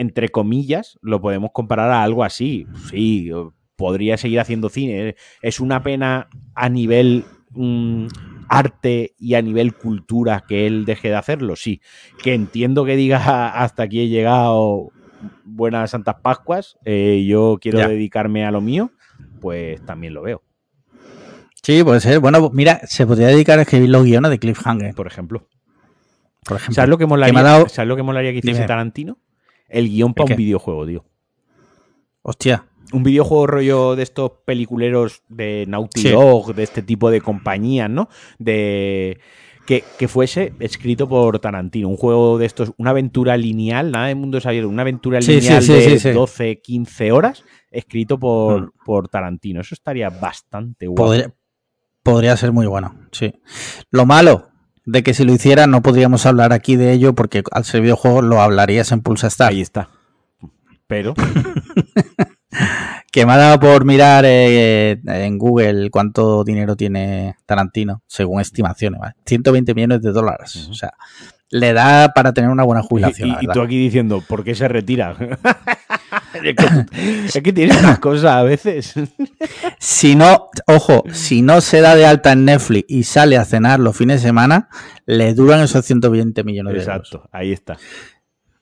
[0.00, 2.66] entre comillas, lo podemos comparar a algo así.
[2.88, 3.30] Sí,
[3.80, 5.16] podría seguir haciendo cine.
[5.40, 8.08] Es una pena a nivel mm,
[8.46, 11.80] arte y a nivel cultura que él deje de hacerlo, sí.
[12.22, 14.90] Que entiendo que diga hasta aquí he llegado,
[15.44, 18.92] buenas Santas Pascuas, eh, yo quiero dedicarme a lo mío,
[19.40, 20.42] pues también lo veo.
[21.62, 22.20] Sí, puede ser.
[22.20, 24.94] Bueno, mira, se podría dedicar a escribir los guiones de Cliffhanger.
[24.94, 25.48] Por ejemplo.
[26.44, 26.74] Por ejemplo.
[26.74, 29.18] ¿Sabes lo que molaría, ¿sabes lo que, molaría que hiciese Tarantino?
[29.68, 31.04] El guion para un videojuego, tío.
[32.22, 37.90] Hostia un videojuego rollo de estos peliculeros de Naughty Dog, de este tipo de compañías,
[37.90, 38.08] ¿no?
[38.38, 39.18] De
[39.78, 44.38] que, fuese escrito por Tarantino, un juego de estos, una aventura lineal, nada de mundo
[44.42, 48.70] abierto, una aventura lineal de 12, 15 horas, escrito por, mm.
[48.84, 49.60] por Tarantino.
[49.60, 51.32] Eso estaría bastante bueno.
[52.02, 53.32] Podría, ser muy bueno, sí.
[53.90, 54.48] Lo malo
[54.86, 58.22] de que si lo hiciera no podríamos hablar aquí de ello porque al ser videojuego
[58.22, 59.50] lo hablarías en Pulsa Star.
[59.50, 59.90] Ahí está.
[60.88, 61.14] Pero
[63.10, 69.00] que me ha dado por mirar eh, en Google cuánto dinero tiene Tarantino, según estimaciones,
[69.26, 70.68] 120 millones de dólares.
[70.70, 70.92] O sea,
[71.50, 73.36] le da para tener una buena jubilación.
[73.40, 75.16] Y, tú aquí diciendo, ¿por qué se retira?
[76.44, 78.94] es que tiene unas cosas a veces.
[79.78, 83.80] si no, ojo, si no se da de alta en Netflix y sale a cenar
[83.80, 84.68] los fines de semana,
[85.06, 87.08] le duran esos 120 millones de dólares.
[87.08, 87.76] Exacto, ahí está.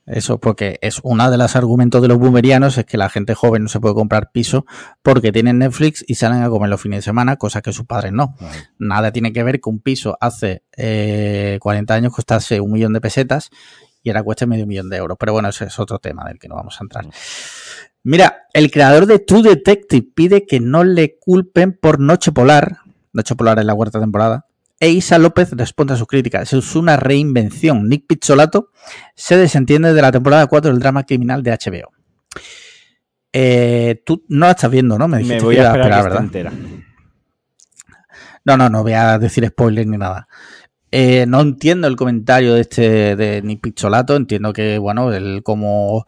[0.08, 3.64] Eso porque es uno de los argumentos de los boomerianos es que la gente joven
[3.64, 4.64] no se puede comprar piso
[5.02, 8.12] porque tienen Netflix y salen a comer los fines de semana, cosa que sus padres
[8.12, 8.34] no.
[8.78, 13.02] Nada tiene que ver que un piso hace 40 eh, años costase un millón de
[13.02, 13.50] pesetas
[14.02, 15.18] y ahora cueste medio millón de euros.
[15.20, 17.04] Pero bueno, ese es otro tema del que no vamos a entrar.
[18.02, 22.78] Mira, el creador de True Detective pide que no le culpen por Noche Polar.
[23.12, 24.47] Noche Polar es la cuarta temporada
[24.80, 26.52] e Isa López responde a sus críticas.
[26.52, 27.88] Es una reinvención.
[27.88, 28.70] Nick Pizzolato
[29.14, 31.92] se desentiende de la temporada 4 del drama criminal de HBO.
[33.32, 35.08] Eh, tú no la estás viendo, ¿no?
[35.08, 36.22] Me, Me voy a esperar, ¿verdad?
[36.22, 36.52] Entera.
[38.44, 40.28] No, no, no voy a decir spoiler ni nada.
[40.90, 44.16] Eh, no entiendo el comentario de este de Nick Pizzolato.
[44.16, 46.06] Entiendo que, bueno, él como,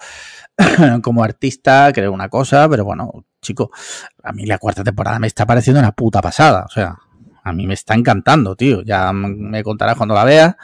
[1.02, 3.70] como artista cree una cosa, pero bueno, chico,
[4.22, 6.64] a mí la cuarta temporada me está pareciendo una puta pasada.
[6.64, 6.96] O sea,
[7.42, 8.82] a mí me está encantando, tío.
[8.82, 10.56] Ya me contarás cuando la veas.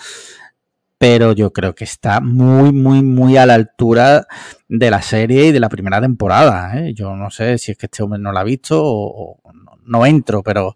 [0.99, 4.27] Pero yo creo que está muy, muy, muy a la altura
[4.67, 6.79] de la serie y de la primera temporada.
[6.79, 6.95] ¿eh?
[6.95, 9.39] Yo no sé si es que este hombre no la ha visto o,
[9.85, 10.75] no, entro, pero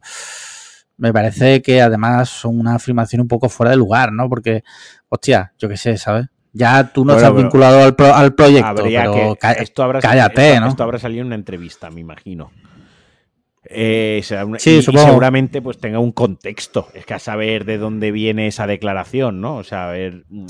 [0.98, 4.28] me parece que además son una afirmación un poco fuera de lugar, ¿no?
[4.28, 4.62] Porque,
[5.08, 6.26] hostia, yo qué sé, ¿sabes?
[6.52, 10.68] Ya tú no estás vinculado al, al proyecto, pero esto habrá cállate, ¿no?
[10.68, 12.50] Esto habrá salido en una entrevista, me imagino.
[13.72, 14.20] Eh,
[14.58, 16.88] sí, seguramente pues tenga un contexto.
[16.92, 19.56] Es que a saber de dónde viene esa declaración, ¿no?
[19.56, 20.46] O sea, a ver mm,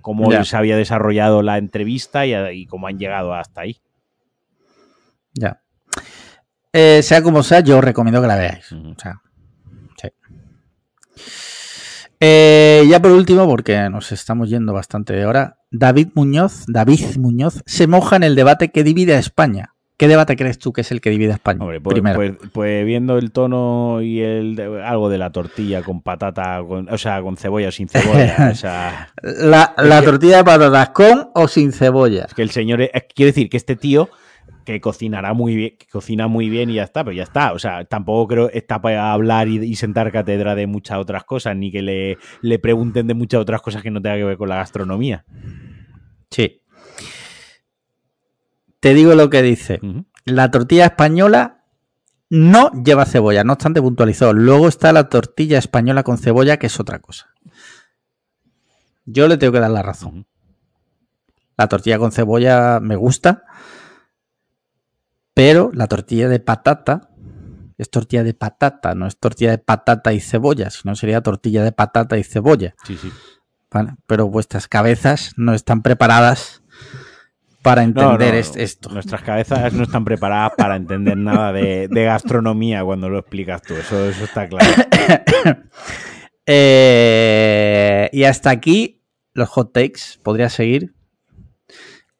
[0.00, 3.80] cómo se había desarrollado la entrevista y, cómo han llegado hasta ahí.
[5.34, 5.60] Ya.
[6.72, 8.70] Eh, sea como sea, yo os recomiendo que la veáis.
[8.70, 9.20] O sea,
[10.00, 10.08] sí.
[12.20, 17.62] Eh, ya por último, porque nos estamos yendo bastante de hora, David Muñoz, David Muñoz
[17.66, 19.74] se moja en el debate que divide a España.
[20.00, 21.58] ¿Qué debate crees tú que es el que divide a España?
[21.58, 22.16] Pues, Primero.
[22.16, 27.20] Pues, pues, viendo el tono y el algo de la tortilla con patata, o sea,
[27.20, 28.54] con cebolla o sin cebolla.
[29.22, 32.24] la, tortilla de patatas con o sin cebolla.
[32.24, 32.78] Es que el señor,
[33.14, 34.08] quiero decir que este tío
[34.64, 37.52] que cocinará muy bien, que cocina muy bien y ya está, pero ya está.
[37.52, 41.70] O sea, tampoco creo está para hablar y, sentar cátedra de muchas otras cosas, ni
[41.70, 44.56] que le, le pregunten de muchas otras cosas que no tengan que ver con la
[44.56, 45.26] gastronomía.
[46.30, 46.59] Sí,
[48.80, 49.80] te digo lo que dice.
[50.24, 51.64] La tortilla española
[52.30, 54.32] no lleva cebolla, no obstante puntualizó.
[54.32, 57.28] Luego está la tortilla española con cebolla, que es otra cosa.
[59.04, 60.26] Yo le tengo que dar la razón.
[61.56, 63.44] La tortilla con cebolla me gusta,
[65.34, 67.10] pero la tortilla de patata
[67.76, 71.72] es tortilla de patata, no es tortilla de patata y cebolla, sino sería tortilla de
[71.72, 72.74] patata y cebolla.
[72.84, 73.10] Sí, sí.
[74.06, 76.59] pero vuestras cabezas no están preparadas
[77.62, 78.90] para entender esto.
[78.90, 84.08] Nuestras cabezas no están preparadas para entender nada de, gastronomía cuando lo explicas tú, eso,
[84.08, 84.66] eso está claro.
[86.52, 89.04] Eh, y hasta aquí
[89.34, 90.94] los hot takes, podría seguir,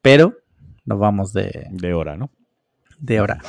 [0.03, 0.37] pero
[0.85, 1.67] nos vamos de...
[1.71, 2.31] De hora, ¿no?
[2.99, 3.41] De hora.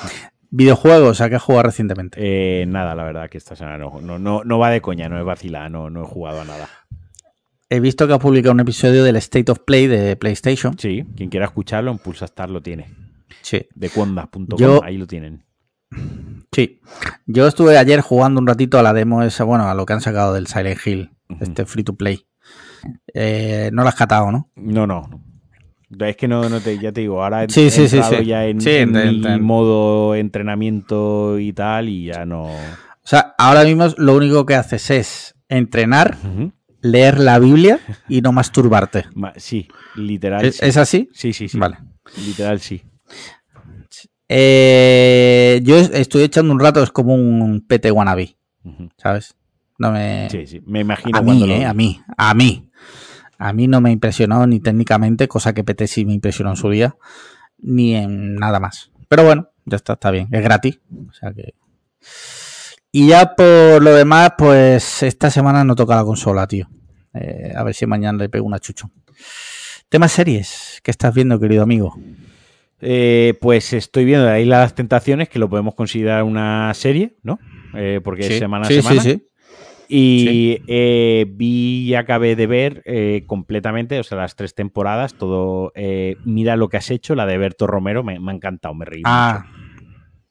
[0.49, 1.21] ¿Videojuegos?
[1.21, 2.17] ¿A qué has jugado recientemente?
[2.19, 5.25] Eh, nada, la verdad que esta semana no, no, no, va de coña, no es
[5.25, 6.67] vacilada, no, no he jugado a nada.
[7.73, 10.77] He visto que ha publicado un episodio del State of Play de PlayStation.
[10.77, 12.87] Sí, quien quiera escucharlo en Pulsastar lo tiene.
[13.43, 13.65] Sí.
[13.73, 15.45] De cuonda.com, ahí lo tienen.
[16.51, 16.81] Sí.
[17.27, 20.01] Yo estuve ayer jugando un ratito a la demo esa, bueno, a lo que han
[20.01, 22.25] sacado del Silent Hill, este free to play.
[23.13, 24.49] Eh, no lo has catado, ¿no?
[24.57, 25.09] No, no.
[25.97, 28.57] Es que no, no te, ya te digo, ahora he, sí, sí, sí, ya en,
[28.91, 32.47] mi modo entrenamiento y tal, y ya no.
[32.47, 36.17] O sea, ahora mismo lo único que haces es entrenar,
[36.81, 39.05] leer la Biblia y no masturbarte.
[39.37, 40.45] Sí, literal.
[40.45, 41.09] ¿Es, así?
[41.13, 41.57] Sí, sí, sí.
[41.57, 41.77] Vale.
[42.17, 42.83] Literal, sí.
[44.27, 48.37] Eh, yo estoy echando un rato, es como un PT wannabe,
[48.97, 49.35] ¿sabes?
[49.77, 50.29] No me...
[50.29, 51.17] Sí, sí, me imagino.
[51.17, 52.69] A mí, eh, a mí, a mí.
[53.37, 56.55] A mí no me ha impresionado ni técnicamente, cosa que PT sí me impresionó en
[56.55, 56.95] su día,
[57.57, 58.91] ni en nada más.
[59.09, 60.79] Pero bueno, ya está, está bien, es gratis.
[61.09, 61.55] O sea que...
[62.91, 66.67] Y ya por lo demás, pues esta semana no toca la consola, tío.
[67.13, 68.91] Eh, a ver si mañana le pego una chucho.
[69.89, 71.97] Temas series, ¿qué estás viendo, querido amigo?
[72.81, 77.39] Eh, pues estoy viendo ahí las tentaciones, que lo podemos considerar una serie, ¿no?
[77.75, 79.01] Eh, porque es semana a semana.
[79.01, 79.27] Sí, sí.
[79.93, 85.73] Y eh, vi y acabé de ver eh, completamente, o sea, las tres temporadas, todo.
[85.75, 89.01] Eh, mira lo que has hecho, la de Berto Romero, me, ha encantado, me reí.
[89.03, 89.47] Ah,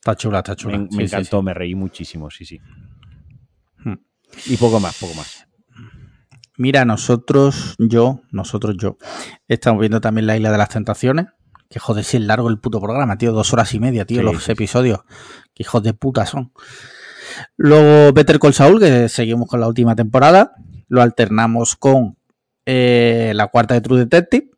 [0.01, 0.79] está chula, está chula.
[0.91, 2.61] Me, encantó, me reí muchísimo, sí, sí.
[3.85, 3.97] Hmm.
[4.47, 5.47] Y poco más, poco más.
[6.57, 8.99] Mira, nosotros, yo, nosotros, yo,
[9.49, 11.27] estamos viendo también la Isla de las Tentaciones.
[11.69, 14.49] Que joder, si es largo el puto programa, tío, dos horas y media, tío, los
[14.49, 15.01] episodios.
[15.55, 16.53] Que hijos de puta son.
[17.57, 20.53] Luego Better Call Saul, que seguimos con la última temporada.
[20.89, 22.19] Lo alternamos con
[22.67, 24.51] eh, la cuarta de True Detective.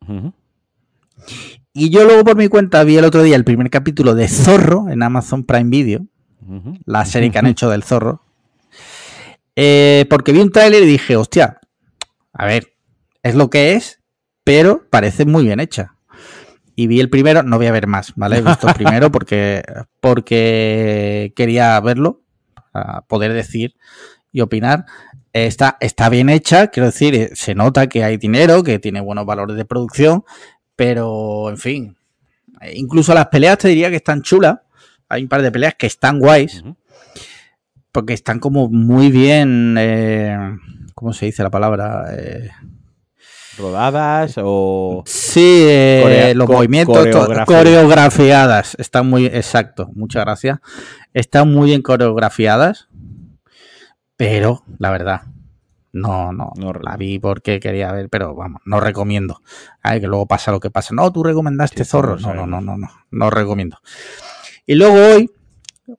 [1.75, 4.89] Y yo luego por mi cuenta vi el otro día el primer capítulo de Zorro
[4.89, 6.05] en Amazon Prime Video.
[6.85, 8.21] La serie que han hecho del Zorro.
[9.55, 11.59] Eh, porque vi un tráiler y dije, hostia,
[12.31, 12.73] a ver,
[13.23, 14.01] es lo que es,
[14.43, 15.95] pero parece muy bien hecha.
[16.75, 18.37] Y vi el primero, no voy a ver más, ¿vale?
[18.37, 19.63] He visto el primero porque,
[19.99, 22.21] porque quería verlo
[23.07, 23.75] poder decir
[24.31, 24.85] y opinar.
[25.31, 29.25] Está, está bien hecha, quiero decir, eh, se nota que hay dinero, que tiene buenos
[29.25, 30.23] valores de producción,
[30.75, 31.97] pero en fin,
[32.61, 34.57] eh, incluso las peleas te diría que están chulas.
[35.09, 36.63] Hay un par de peleas que están guays,
[37.91, 40.37] porque están como muy bien, eh,
[40.95, 42.05] ¿cómo se dice la palabra?
[43.55, 45.67] rodadas o sí
[46.33, 47.07] los movimientos
[47.45, 50.57] coreografiadas están muy exacto muchas gracias
[51.13, 52.89] están muy bien coreografiadas,
[54.17, 55.21] pero la verdad,
[55.93, 59.41] no, no, no, la vi porque quería ver, pero vamos, no recomiendo.
[59.81, 60.93] Ay, que luego pasa lo que pasa.
[60.93, 62.17] No, tú recomendaste Zorro.
[62.17, 63.79] No, no, no, no, no, no recomiendo.
[64.65, 65.31] Y luego hoy,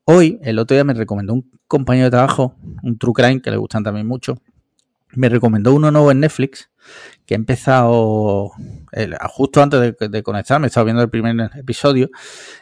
[0.05, 3.57] hoy, el otro día me recomendó un compañero de trabajo, un True Crime, que le
[3.57, 4.37] gustan también mucho.
[5.13, 6.71] Me recomendó uno nuevo en Netflix,
[7.25, 8.51] que he empezado
[9.31, 12.11] justo antes de, de conectarme, estaba viendo el primer episodio.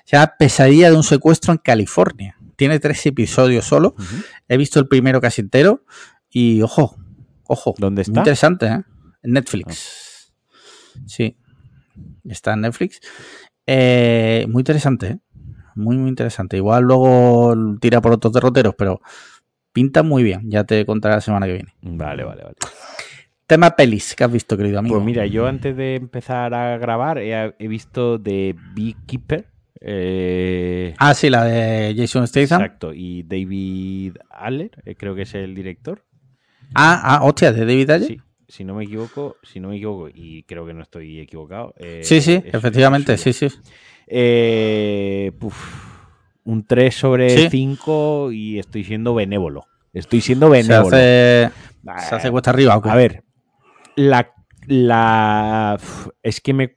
[0.05, 3.97] Se llama Pesadilla de un secuestro en California tiene tres episodios solo.
[4.47, 5.85] He visto el primero casi entero
[6.31, 6.97] y ojo,
[7.53, 7.75] ojo.
[7.79, 8.21] ¿Dónde está?
[8.21, 8.83] Interesante, ¿eh?
[9.23, 10.33] En Netflix.
[10.97, 11.03] Ah.
[11.07, 11.37] Sí,
[12.29, 13.01] está en Netflix.
[13.67, 15.19] Eh, muy interesante, ¿eh?
[15.75, 16.57] Muy, muy interesante.
[16.57, 19.01] Igual luego tira por otros derroteros, pero
[19.73, 20.51] pinta muy bien.
[20.51, 21.75] Ya te contaré la semana que viene.
[21.81, 22.57] Vale, vale, vale.
[23.47, 24.97] Tema pelis que has visto, querido amigo.
[24.97, 29.53] Pues mira, yo antes de empezar a grabar he, he visto The Beekeeper
[29.85, 32.63] eh, ah, sí, la de Jason Statham.
[32.63, 36.05] Exacto, y David Aller, eh, creo que es el director.
[36.75, 38.07] Ah, ah, hostia, de David.
[38.07, 41.75] Sí, si no me equivoco, si no me equivoco, y creo que no estoy equivocado.
[41.79, 43.49] Eh, sí, sí, efectivamente, sí, sí.
[46.45, 49.67] un 3 sobre 5 y estoy siendo benévolo.
[49.93, 50.91] Estoy siendo benévolo.
[50.91, 51.51] Se
[51.85, 52.75] hace, se hace cuesta arriba.
[52.75, 53.25] A ver,
[53.97, 54.33] la,
[54.67, 55.79] la
[56.23, 56.77] es que me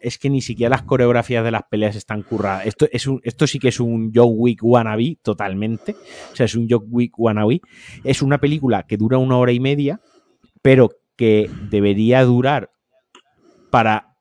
[0.00, 2.66] es que ni siquiera las coreografías de las peleas están curradas.
[2.66, 5.96] Esto, es esto sí que es un John Wick wannabe totalmente.
[6.32, 7.60] O sea, es un John Wick wannabe.
[8.04, 10.00] Es una película que dura una hora y media,
[10.62, 12.70] pero que debería durar
[13.70, 14.16] para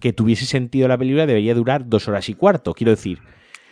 [0.00, 2.74] que tuviese sentido la película, debería durar dos horas y cuarto.
[2.74, 3.20] Quiero decir,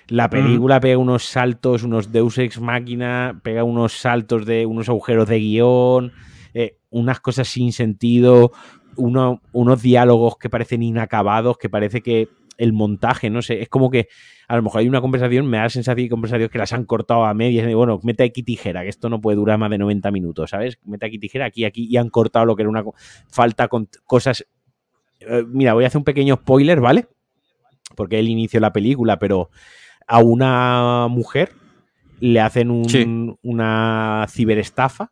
[0.08, 5.28] la película pega unos saltos, unos Deus Ex Máquina, pega unos saltos de unos agujeros
[5.28, 6.12] de guion,
[6.54, 8.52] eh, unas cosas sin sentido,
[8.96, 12.28] unos diálogos que parecen inacabados, que parece que
[12.58, 14.08] el montaje, no sé, es como que
[14.48, 16.84] a lo mejor hay una conversación, me da la sensación de conversaciones que las han
[16.84, 20.10] cortado a medias, bueno, mete aquí tijera, que esto no puede durar más de 90
[20.10, 20.78] minutos, ¿sabes?
[20.84, 22.84] Mete aquí tijera, aquí, aquí, y han cortado lo que era una
[23.28, 24.46] falta con cosas...
[25.20, 27.06] Eh, mira, voy a hacer un pequeño spoiler, ¿vale?
[27.96, 29.50] Porque es el inicio de la película, pero
[30.06, 31.52] a una mujer
[32.20, 32.70] le hacen
[33.42, 35.10] una ciberestafa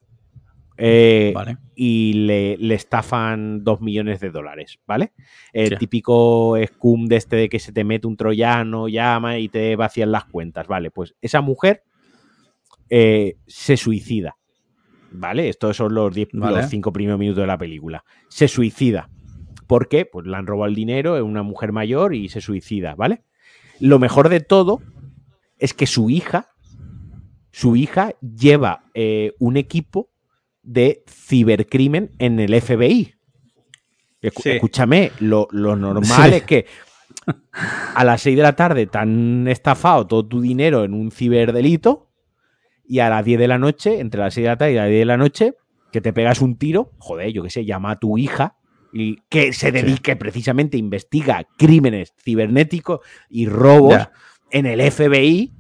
[0.82, 1.34] eh,
[1.74, 5.12] y le, estafan dos millones de dólares, ¿vale?
[5.52, 9.76] El típico scum de este de que se te mete un troyano, llama y te
[9.76, 10.90] vacían las cuentas, ¿vale?
[10.90, 11.82] Pues esa mujer
[12.88, 14.38] eh, se suicida,
[15.12, 15.50] ¿vale?
[15.50, 18.04] Estos son los, los cinco primeros minutos de la película.
[18.28, 19.10] Se suicida.
[19.66, 20.06] ¿Por qué?
[20.06, 23.22] Pues le han robado el dinero, es una mujer mayor y se suicida, ¿vale?
[23.80, 24.80] Lo mejor de todo
[25.58, 26.48] es que su hija,
[27.50, 30.09] su hija lleva eh, un equipo
[30.62, 33.14] de cibercrimen en el FBI.
[34.20, 36.66] Escúchame, lo, normal es que
[37.94, 42.10] a las 6 de la tarde te han estafado todo tu dinero en un ciberdelito
[42.84, 44.88] y a las 10 de la noche, entre las 6 de la tarde y las
[44.88, 45.54] 10 de la noche,
[45.92, 48.56] que te pegas un tiro, joder, yo qué sé, llama a tu hija
[48.92, 54.08] y que se dedique precisamente a investigar crímenes cibernéticos y robos
[54.50, 55.52] en el FBI,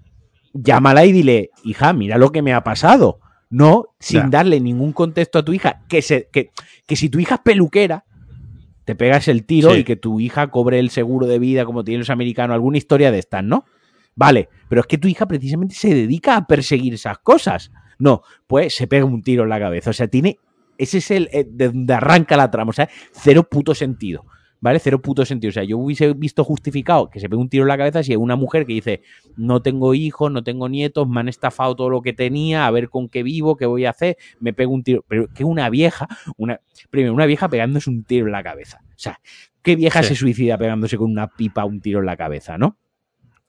[0.52, 3.20] llámala y dile, hija, mira lo que me ha pasado.
[3.50, 6.50] No, sin darle ningún contexto a tu hija, que, se, que,
[6.86, 8.04] que si tu hija es peluquera,
[8.84, 12.00] te pegas el tiro y que tu hija cobre el seguro de vida como tienen
[12.00, 13.64] los americanos, alguna historia de estas, ¿no?
[14.14, 17.72] Vale, pero es que tu hija precisamente se dedica a perseguir esas cosas.
[17.98, 19.90] No, pues se pega un tiro en la cabeza.
[19.90, 20.38] O sea, tiene
[20.80, 22.70] ese es el eh, de donde arranca la trama.
[22.70, 24.24] O sea, cero puto sentido.
[24.60, 24.78] ¿Vale?
[24.78, 25.48] Cero puto sentido.
[25.48, 28.12] O sea, yo hubiese visto justificado que se pegue un tiro en la cabeza si
[28.12, 29.02] hay una mujer que dice,
[29.36, 32.90] no tengo hijos, no tengo nietos, me han estafado todo lo que tenía, a ver
[32.90, 35.04] con qué vivo, qué voy a hacer, me pego un tiro.
[35.08, 38.82] Pero que una vieja, una, primero, una vieja pegándose un tiro en la cabeza.
[38.82, 39.20] O sea,
[39.62, 42.76] ¿qué vieja se suicida pegándose con una pipa un tiro en la cabeza, no?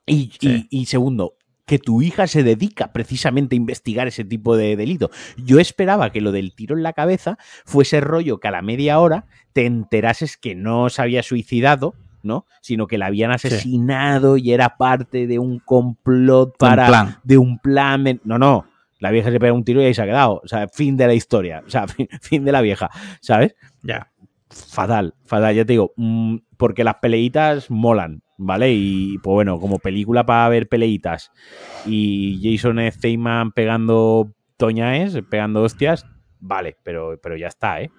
[0.06, 0.32] y,
[0.70, 1.36] y, segundo,
[1.66, 5.10] que tu hija se dedica precisamente a investigar ese tipo de delito.
[5.36, 8.98] Yo esperaba que lo del tiro en la cabeza fuese rollo que a la media
[8.98, 12.46] hora te enterases que no se había suicidado, ¿no?
[12.60, 16.86] Sino que la habían asesinado y era parte de un complot para.
[16.86, 17.16] plan.
[17.22, 18.20] De un plan.
[18.24, 18.66] No, no.
[18.98, 20.40] La vieja se pega un tiro y ahí se ha quedado.
[20.44, 21.62] O sea, fin de la historia.
[21.66, 21.86] O sea,
[22.20, 22.90] fin, de la vieja.
[23.20, 23.54] ¿Sabes?
[23.82, 24.10] Ya.
[24.48, 25.92] Fatal, fatal, ya te digo.
[25.96, 28.22] Mm, porque las peleitas molan.
[28.44, 28.72] ¿Vale?
[28.72, 31.30] Y pues bueno, como película para ver peleitas
[31.86, 36.06] y Jason Statham pegando toñaes, pegando hostias,
[36.40, 37.90] vale, pero, pero ya está, ¿eh?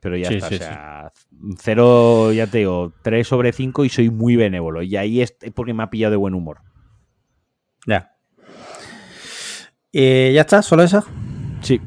[0.00, 1.12] Pero ya está, o sea,
[1.58, 4.82] cero, ya te digo, 3 sobre 5 y soy muy benévolo.
[4.82, 6.60] Y ahí es porque me ha pillado de buen humor.
[7.86, 8.12] Ya.
[9.94, 10.60] Eh, ¿Ya está?
[10.60, 11.04] ¿Solo esa?
[11.62, 11.80] Sí.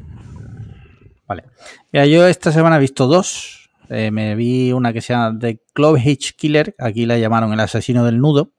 [1.28, 1.44] Vale.
[1.92, 3.57] Mira, yo esta semana he visto dos.
[3.88, 7.60] Eh, me vi una que se llama The Club Hitch Killer, aquí la llamaron El
[7.60, 8.52] asesino del nudo.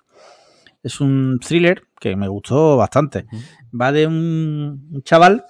[0.81, 3.25] Es un thriller que me gustó bastante.
[3.79, 5.45] Va de un, chaval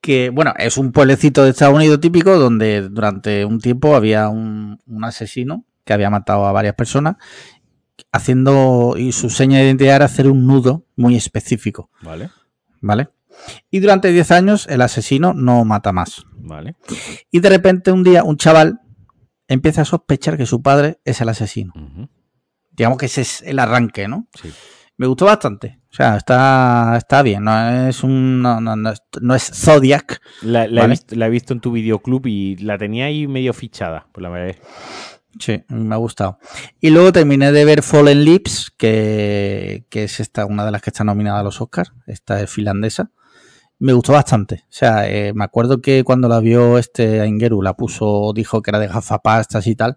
[0.00, 4.78] que, bueno, es un pueblecito de Estados Unidos típico donde durante un tiempo había un,
[4.86, 7.16] un asesino que había matado a varias personas
[8.12, 11.90] haciendo, y su seña de identidad era hacer un nudo muy específico.
[12.02, 12.30] Vale.
[12.80, 13.08] ¿Vale?
[13.70, 16.24] Y durante 10 años el asesino no mata más.
[16.36, 16.76] Vale.
[17.30, 18.80] Y de repente un día un chaval
[19.48, 21.72] empieza a sospechar que su padre es el asesino.
[22.70, 24.28] Digamos que ese es el arranque, ¿no?
[24.40, 24.52] Sí.
[24.98, 25.78] Me gustó bastante.
[25.90, 27.44] O sea, está, está bien.
[27.44, 28.42] No es un.
[28.42, 30.20] No, no, es, Zodiac.
[30.42, 34.56] La, he visto, en tu videoclub y la tenía ahí medio fichada, por la verdad.
[35.38, 36.38] Sí, me ha gustado.
[36.80, 40.90] Y luego terminé de ver Fallen Lips, que, que es esta, una de las que
[40.90, 41.92] está nominada a los Oscars.
[42.06, 43.12] Esta es finlandesa
[43.78, 44.64] me gustó bastante.
[44.64, 48.70] O sea, eh, me acuerdo que cuando la vio este Aingeru, la puso, dijo que
[48.70, 49.96] era de gafapastas y tal,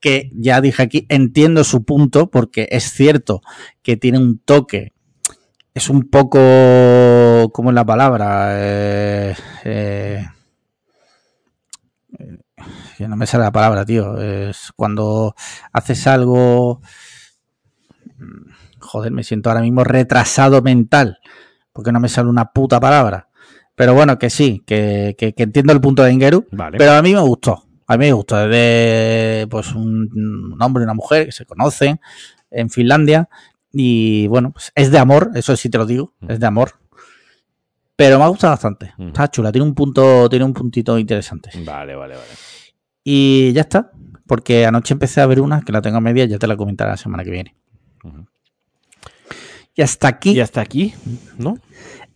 [0.00, 3.40] que ya dije aquí, entiendo su punto, porque es cierto
[3.82, 4.92] que tiene un toque,
[5.74, 8.48] es un poco, ¿cómo es la palabra?
[8.52, 10.26] Eh, eh,
[13.06, 14.20] no me sale la palabra, tío.
[14.20, 15.34] Es cuando
[15.72, 16.80] haces algo...
[18.80, 21.18] Joder, me siento ahora mismo retrasado mental
[21.78, 23.28] porque no me sale una puta palabra.
[23.76, 26.44] Pero bueno, que sí, que, entiendo el punto de Ingeru,
[26.76, 27.68] pero a mí me gustó.
[27.86, 28.36] A mí me gustó.
[28.36, 32.00] Desde pues, un, hombre y una mujer que se conocen
[32.50, 33.28] en Finlandia.
[33.70, 36.32] Y bueno, pues es de amor, eso sí te lo digo, mm.
[36.32, 36.72] es de amor.
[37.94, 38.92] Pero me ha gustado bastante.
[38.98, 39.06] Mm.
[39.06, 41.50] Está chula, tiene un punto, tiene un puntito interesante.
[41.64, 42.28] Vale, vale, vale.
[43.04, 43.92] Y ya está.
[44.26, 46.90] Porque anoche empecé a ver una que la tengo a media, ya te la comentaré
[46.90, 47.54] la semana que viene.
[49.78, 50.32] Y hasta aquí.
[50.32, 50.92] Y hasta aquí,
[51.36, 51.56] ¿no?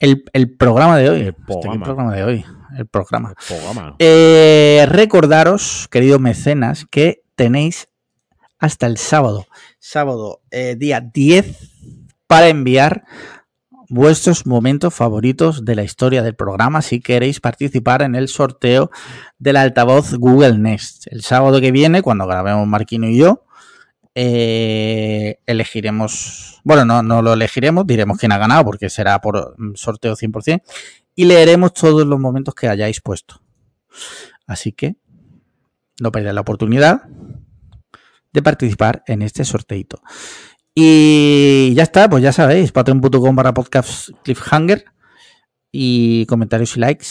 [0.01, 0.25] El,
[0.59, 1.21] programa de hoy.
[1.21, 2.13] El programa.
[2.13, 2.45] de hoy.
[2.77, 3.35] El programa.
[4.01, 7.89] Eh, recordaros, queridos mecenas, que tenéis
[8.59, 9.47] hasta el sábado.
[9.79, 11.57] Sábado, eh, día 10,
[12.27, 13.05] para enviar
[13.89, 18.91] vuestros momentos favoritos de la historia del programa si queréis participar en el sorteo
[19.39, 21.07] del altavoz Google Nest.
[21.13, 23.45] El sábado que viene, cuando grabemos Marquino y yo,
[24.15, 30.15] eh, elegiremos, bueno, no, no lo elegiremos, diremos quién ha ganado porque será por sorteo
[30.15, 30.63] 100%
[31.15, 33.43] y leeremos todos los momentos que hayáis puesto.
[34.47, 34.97] Así que
[36.01, 37.03] no perdáis la oportunidad
[38.33, 40.03] de participar en este sorteito.
[40.75, 44.87] Y ya está, pues ya sabéis, patreon.com barra podcast cliffhanger
[45.71, 47.07] y comentarios y likes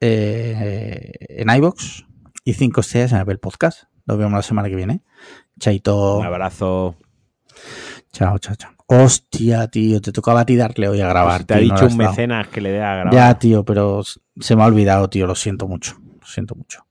[0.00, 2.04] eh, en iBox
[2.44, 3.84] y 5 estrellas en Apple Podcast.
[4.04, 5.02] Nos vemos la semana que viene.
[5.58, 6.18] Chaito.
[6.18, 6.96] Un abrazo.
[8.12, 8.72] Chao, chao, chao.
[8.86, 11.38] Hostia, tío, te tocaba a ti darle hoy a grabar.
[11.38, 13.14] Pues te ha dicho un mecenas que le dé a grabar.
[13.14, 14.02] Ya, tío, pero
[14.38, 15.96] se me ha olvidado, tío, lo siento mucho.
[16.20, 16.84] Lo siento mucho.